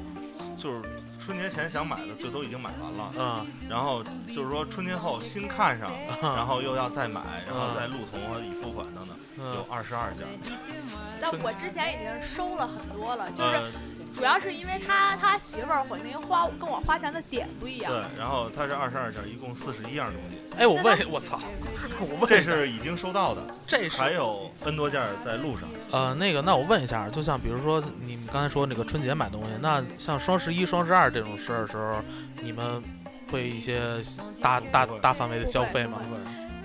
[0.58, 0.82] 就是
[1.26, 4.00] 春节前想买的就都已经买完了，嗯，然后
[4.32, 5.90] 就是说春节后新看上，
[6.22, 10.24] 然后又要再买，然后再路同和已付款等等，有二十二件。
[11.20, 13.72] 但我之前已经收了很多了，就是呃，
[14.14, 17.90] 主要是因为他他媳妇儿我那个花跟我花钱的点不一样。
[17.90, 20.38] 对，然后他是二十二件，一共四十一样东西。
[20.56, 21.40] 哎，我问，我操，
[21.98, 25.68] 我问，这是已经收到的，这还有 N 多件在路上。
[25.90, 32.02] 呃，那个，那我问一下，就像比如说你们刚才说那个春节买东西，那像双十一、双十二这种事儿的时候，
[32.42, 32.82] 你们
[33.30, 33.80] 会一些
[34.40, 36.00] 大大大范围的消费吗？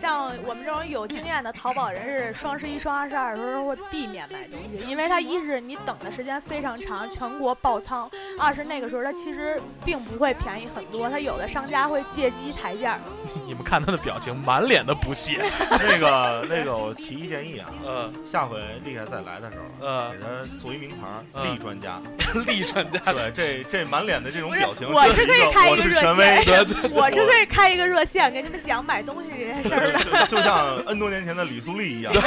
[0.02, 13.00] 像我们这种有经验的淘宝人是双十一、双十二的时候会避免买东西，因为它一是你等的时间非常长，全国爆仓； 二是那个时候它其实并不会便宜很多，它有的商家会借机抬价。
[13.46, 15.38] 你们看他的表情，满脸的不屑。
[15.70, 20.28] 那个那个，我提一建议啊，呃，下回厉害再来的时候，呃，给他
[20.60, 22.02] 做一名牌儿，呃专家。
[22.48, 29.91] 力专家，对，这这满脸的这种表情，我是可以开一个热是权威，线对对，我是可以开一个热线给你们讲买东西这件事儿的。
[29.94, 32.12] 就就像 N 多年前的李素丽一样，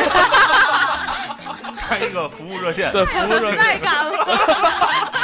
[1.88, 4.26] 开一个服务热线，对，服务热太干了。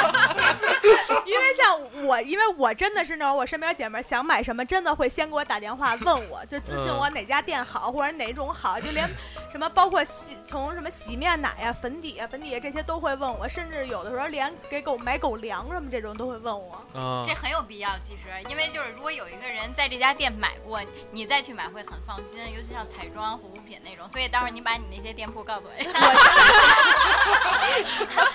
[1.25, 9.07] 因为像我，因为我真的是那种我身边姐妹儿想买什么，真的会先给我打电话问我，就咨询我哪家店好，或者哪种好，就连
[9.51, 16.83] 什么包括洗从什么洗面奶呀、粉底啊、粉底液这些都会问我，甚至有的时候连给狗买狗粮什么这种都会问我。
[16.93, 24.07] 嗯这很有必要，其实，因为就是如果有一个人在这家店买过，你再去买会很放心，尤其像彩妆、护肤品那种。
[24.09, 25.91] 所以待会儿你把你那些店铺告诉我一下。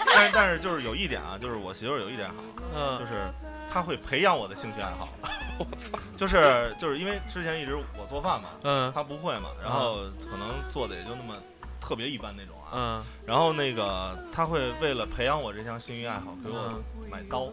[0.07, 2.43] 但是但是就是有一点啊，就是我媳妇儿有一点好，
[2.75, 3.31] 嗯就是
[3.71, 5.09] 他会培养我的兴趣爱好。
[5.59, 11.35] 我操，就是就是因为之前一直我做饭嘛，嗯他不会嘛，然后可能做的也就那么
[11.81, 12.69] 特别一般那种啊。
[12.75, 17.49] 嗯，然后那个他会为了培养我这项兴趣爱好，给我嗯买刀。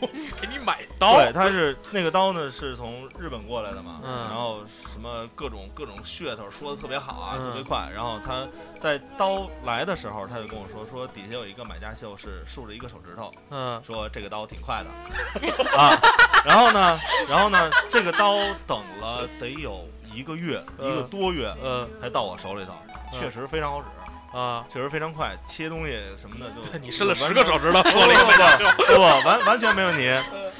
[0.00, 4.60] 我操，给你买刀，对，他是那个刀呢，是从日本过来的嘛，嗯然后
[4.92, 7.88] 什么各种各种噱头说的特别好啊，嗯特别快。
[7.94, 8.46] 然后他
[8.80, 14.90] 在刀来的时候，他就跟我说，说底下有一个买家秀是竖着一个手指头，嗯说这个刀挺快的
[15.76, 15.98] 啊。
[16.44, 16.98] 然后呢，
[17.28, 22.72] 然后呢，这个刀等了得有一个月，一个多月，嗯才到我手里头，
[23.12, 23.86] 确实非常好使。
[24.36, 28.22] 啊，确实非常快，切东西什么的就 你伸了十个手指头不做了一个
[28.86, 30.14] 不完完全没问题。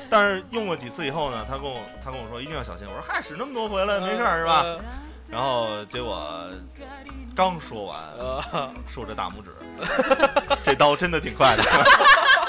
[0.08, 2.86] 但是用过几次以后呢，他跟我他跟我说一定要小心。
[2.86, 4.64] 我说嗨，使那么多回了，没事儿是吧？
[5.28, 6.48] 然后结果
[7.34, 8.00] 刚说完，
[8.88, 9.50] 竖着大拇指，
[10.64, 11.62] 这刀真的挺快的。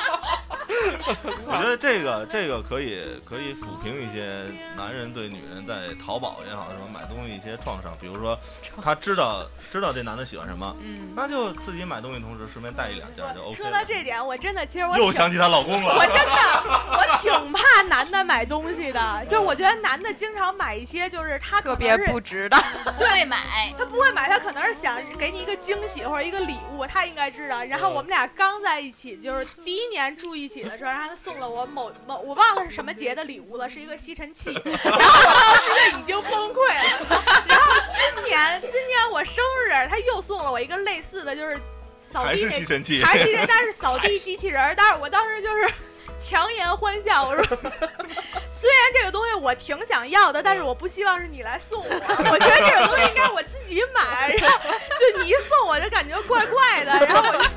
[1.47, 8.37] 我觉得这个这个可以可以抚平一些男人对女人在淘宝也好什么买东西一些创伤，比如说
[8.81, 13.71] 他知道知道这男的喜欢什么，嗯那就自己买东西同时顺便带一两件就 OK 说。
[13.71, 15.95] 到这点，我真的其实我又想起她老公了。
[15.97, 16.33] 我真的，
[16.91, 22.57] 我挺怕男的买东西的，就是我觉得男的经常买一些，就是他特别不值的，
[22.97, 27.63] 不会买，他不会买，他可能是想给你一个惊喜或者一个礼物，他应该知道。
[27.65, 37.43] 然后我们俩刚在一起，就是第一年住一起的时候，然后他送了我某某，我忘了是什么节的礼物了，是一个吸尘器，然后我当时就已经崩溃了。
[37.47, 37.73] 然后
[38.15, 41.59] 今年今年我生日，他又送了我一个类似的，就是
[42.11, 45.67] 扫地还是那吸尘器还是吸尘， 但是扫地机器人儿，但是我当时就是。
[46.19, 51.89] 强颜欢笑，我说，虽然这个东西我挺想要的，但是我不希望是你来送我，
[52.31, 54.57] 我觉得这个东西应该我自己买，然后
[54.99, 57.49] 就你一送我就感觉怪怪的，然后我就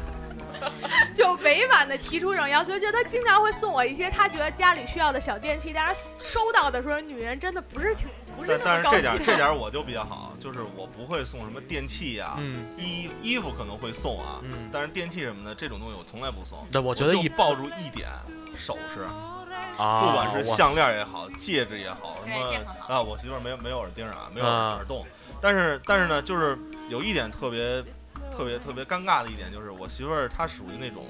[1.14, 8.06] 就委婉的提出这种要求，就他经常会送我一些他觉得家里需要的小电器，但是收到的时候，女人真的不是挺
[8.36, 9.24] 不是但但是这那么高兴。
[9.24, 16.58] 点这点 我就比较好，就是我不会送什么电器呀、嗯衣衣服可能会送啊，嗯但是电器什么的这种东西我从来不送。
[16.70, 18.08] 那我觉得一就抱住一点
[18.54, 25.06] 首饰，啊不管是我项链也好，戒指也好，什么对这很好啊，我媳妇儿没有没有耳钉啊，没有啊耳洞，
[25.40, 26.58] 但是但是呢，就是
[26.88, 27.82] 有一点特别
[28.30, 31.04] 特别特别尴尬的一点，就是我媳妇儿她属于那种。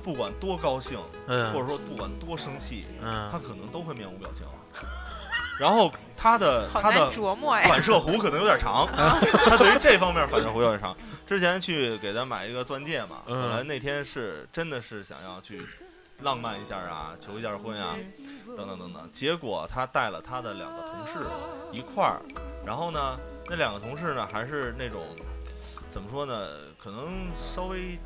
[0.00, 4.46] 不管多高兴，嗯或者说不管多生气，嗯她可能都会面无表情。
[5.60, 8.86] 然后她的她的反射弧可能有点长，
[9.44, 10.96] 她对于这方面反射弧有点长。
[11.26, 15.60] 之前去给她买一个钻戒嘛，嗯本来那天是真的是想要去
[16.22, 17.94] 浪漫一下啊，求一下婚啊，
[18.56, 19.10] 等等等等。
[19.12, 21.18] 结果她带了她的两个同事
[21.70, 22.22] 一块儿，
[22.64, 23.18] 然后呢，
[23.50, 25.04] 那两个同事呢还是那种
[25.98, 27.98] 怎么说呢，可能稍微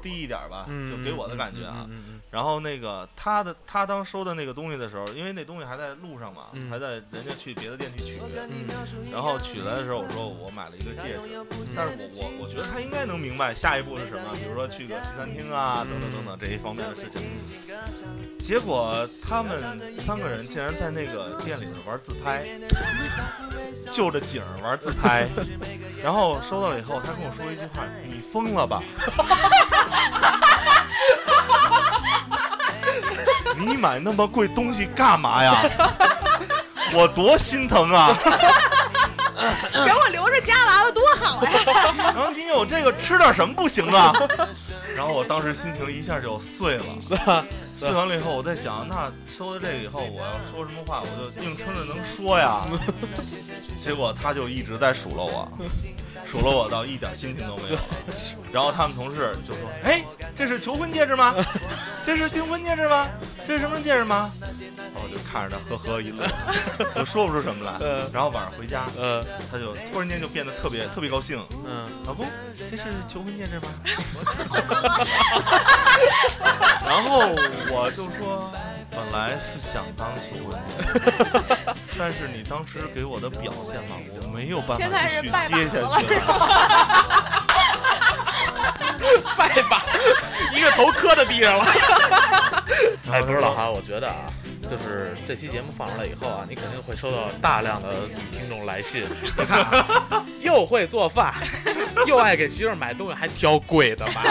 [0.00, 1.84] 低一点吧，就给我的感觉啊。
[2.30, 8.20] 然后那个他的他当收的那个东西的时候，因为那东西还在路上嘛，嗯还在人家去别的店去取，
[9.10, 11.20] 然后取来的时候，我说我买了一个戒指，
[11.74, 17.20] 但是我我我觉得他应该能明白下一步是什么，比如说去个西餐厅啊，等等等等这一方面的事情。
[18.38, 22.46] 结果他们三个人竟然在那个店里头玩自拍，
[23.90, 25.28] 就着景儿玩自拍，
[26.02, 28.82] 然后收到了以后，他跟我说一句话：“你疯了吧？”
[33.56, 35.62] 你买那么贵东西干嘛呀？
[36.92, 38.16] 我多心疼啊！
[39.72, 41.50] 给我留着夹娃娃多好呀！
[41.96, 44.12] 然后你有这个吃点什么不行啊？
[44.96, 47.44] 然后我当时心情一下就碎了。
[47.76, 52.60] 碎完了以后，我在想，那收了这个以后，我要说什么话，我就硬撑着能说呀。
[53.78, 55.48] 结果他就一直在数落我，
[56.24, 57.82] 数落我到一点心情都没有了。
[58.52, 60.04] 然后他们同事就说：“哎，
[60.34, 61.34] 这是求婚戒指吗？
[62.02, 63.08] 这是订婚戒指吗？
[63.44, 64.30] 这是什么戒指吗？”
[64.76, 66.24] 然后我就看着他呵呵一乐，
[66.96, 67.72] 我说不出什么来。
[68.12, 71.44] 然后晚上回家，呃，他就突然间就变得特别特别高兴。
[71.66, 72.26] 嗯，老公，
[72.68, 73.68] 这是求婚戒指吗？
[76.84, 77.20] 然后
[77.70, 78.50] 我就说，
[79.00, 81.00] 本来是想当求婚戒指，
[81.98, 86.36] 但是你当时给我的表现嘛，我没有办法继续接下去了了。
[89.36, 89.82] 拜把，
[90.52, 91.64] 一个头磕在地上了。
[93.10, 94.30] 哎，不是老哈，我觉得啊，
[94.68, 99.04] 就是这期节目放出来以后啊，你肯定会收到大量的女听众来信。
[99.36, 101.32] 你看啊，又会做饭，
[102.06, 104.22] 又爱给媳妇儿买东西，还挑贵的买，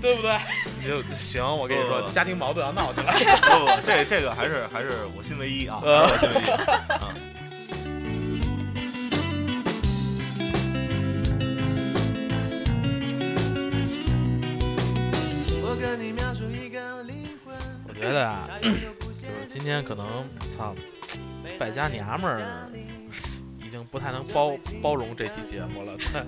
[0.00, 0.38] 对不对？
[0.78, 3.12] 你就行，我跟你说，不家庭矛盾要闹起来。
[3.40, 7.14] 不不，这这个还是还是我心唯一啊，还是我心唯一啊。
[15.62, 17.54] 我跟你描述一个灵魂。
[17.88, 20.06] 我觉得啊，就是今天可能
[20.48, 20.74] 操，
[21.58, 22.70] 败家娘们儿
[23.64, 26.22] 已经不太能包包容这期节目了，对，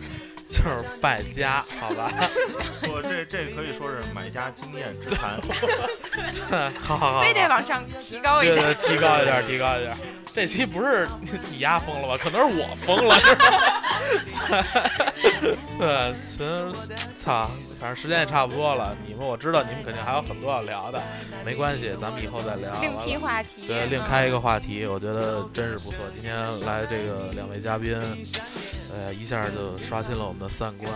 [0.49, 2.11] 就是败家，好吧？
[2.89, 5.39] 我，这这可以说是买家经验之谈。
[6.11, 8.55] 对，好好好，非得往上提高一下。
[8.55, 9.97] 对对，提高一点， 提高一点。
[10.33, 11.07] 这期不是
[11.51, 12.17] 你丫疯了吧？
[12.23, 13.45] 可能是我疯了，是吧？
[15.79, 16.73] 对，其实
[17.15, 18.97] 操，反正时间也差不多了。
[19.07, 21.01] 你们我知道你们肯定还有很多要聊的，
[21.45, 22.72] 没关系，咱们以后再聊。
[22.81, 23.66] 另完了辟话题。
[23.66, 25.99] 对，另开一个话题，我觉得真是不错。
[26.12, 27.97] 今天来这个两位嘉宾，
[28.93, 30.91] 呃，一下就刷新了我们的三观。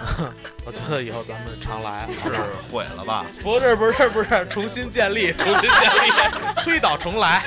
[0.66, 2.30] 我觉得以后咱们常来， 是
[2.70, 3.24] 毁了吧？
[3.42, 6.10] 不是不是不是，重新建立，重新建立，
[6.62, 7.42] 推倒重来。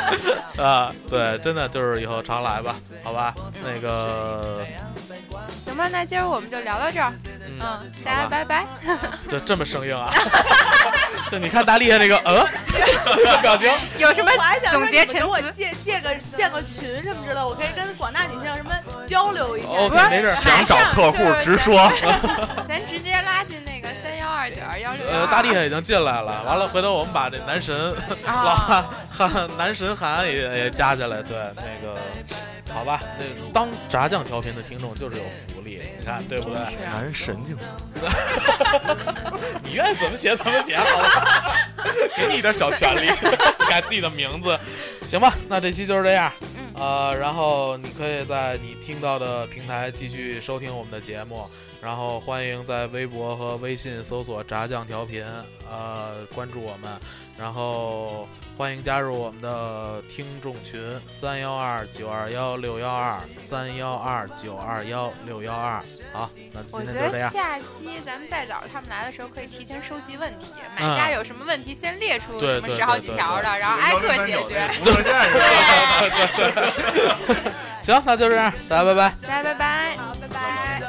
[0.56, 3.34] 啊，对，真的就是以后常来吧，好吧？
[3.64, 4.64] 那个，
[5.64, 7.12] 行吧，那今儿我们就聊到这儿。
[7.62, 8.66] 嗯，大家拜拜。
[9.30, 10.12] 就这么生硬啊？
[11.30, 12.44] 就你看大力的那个呃
[13.40, 14.30] 表情，有什么
[14.72, 15.52] 总结陈你们给我词？
[15.52, 18.72] 借借个建个群什么之类的，我可以跟广大女性什么
[19.06, 19.68] 交流一下。
[19.68, 20.30] OK，没事。
[20.32, 21.88] 想找客户直说。
[22.66, 25.06] 咱直接拉进那个三幺二九二幺六。
[25.08, 27.94] 呃，大力已经进来了，完了，回头我们把这男神
[28.26, 31.96] 啊老韩韩男神韩也也加进来，对，那个
[32.80, 36.56] 好吧，那当炸酱调频的听众就是有福利，你看对不对？
[36.82, 37.54] 男神经，
[39.62, 41.68] 你愿意怎么写怎么写，好吧？
[42.16, 43.08] 给你一点小权利，
[43.68, 44.58] 改自己的名字，
[45.06, 45.36] 行吧？
[45.46, 46.32] 那这期就是这样。
[46.72, 51.46] 呃，然后你可以在你听到的平台继续收听我们的节目，
[51.82, 55.22] 然后欢迎在微博和微信搜索“炸酱调频”，
[55.70, 56.90] 呃，关注我们，
[57.36, 58.26] 然后
[58.60, 65.82] 欢迎加入我们的听众群三幺二九二幺六幺二三幺二九二幺六幺二。
[66.12, 67.30] 好，那我觉今天就这样。
[67.30, 70.48] 得下期咱们再找他们来的时候，可以提前收集问题，
[70.78, 74.70] 买嗯家有什么问题先列出对对什么十好对对对几条的，然后挨个解决。
[74.78, 75.38] 无条件是
[77.40, 77.50] 吧？
[77.80, 79.10] 行，那就这样，大家拜拜。
[79.22, 79.96] 大家拜拜。
[79.96, 80.82] 好，拜拜。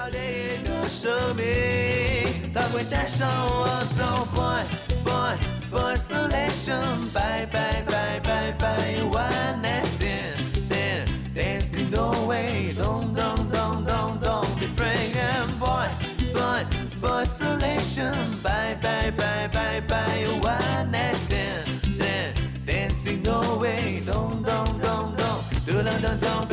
[5.72, 6.84] boy selection.
[7.14, 9.04] Bye, bye, bye, bye, bye.
[9.04, 12.74] One night stand, then dancing away.
[12.78, 15.16] Don't, don't, don't, don't, don't be frank.
[15.16, 15.88] And boy,
[16.34, 16.66] boy,
[17.00, 18.14] boy selection.
[18.44, 20.26] Bye, bye, bye, bye, bye.
[20.42, 21.68] One night stand,
[21.98, 24.04] then dancing away.
[24.06, 26.51] Don't, don't, don't, don't, do, don't, don't, don't.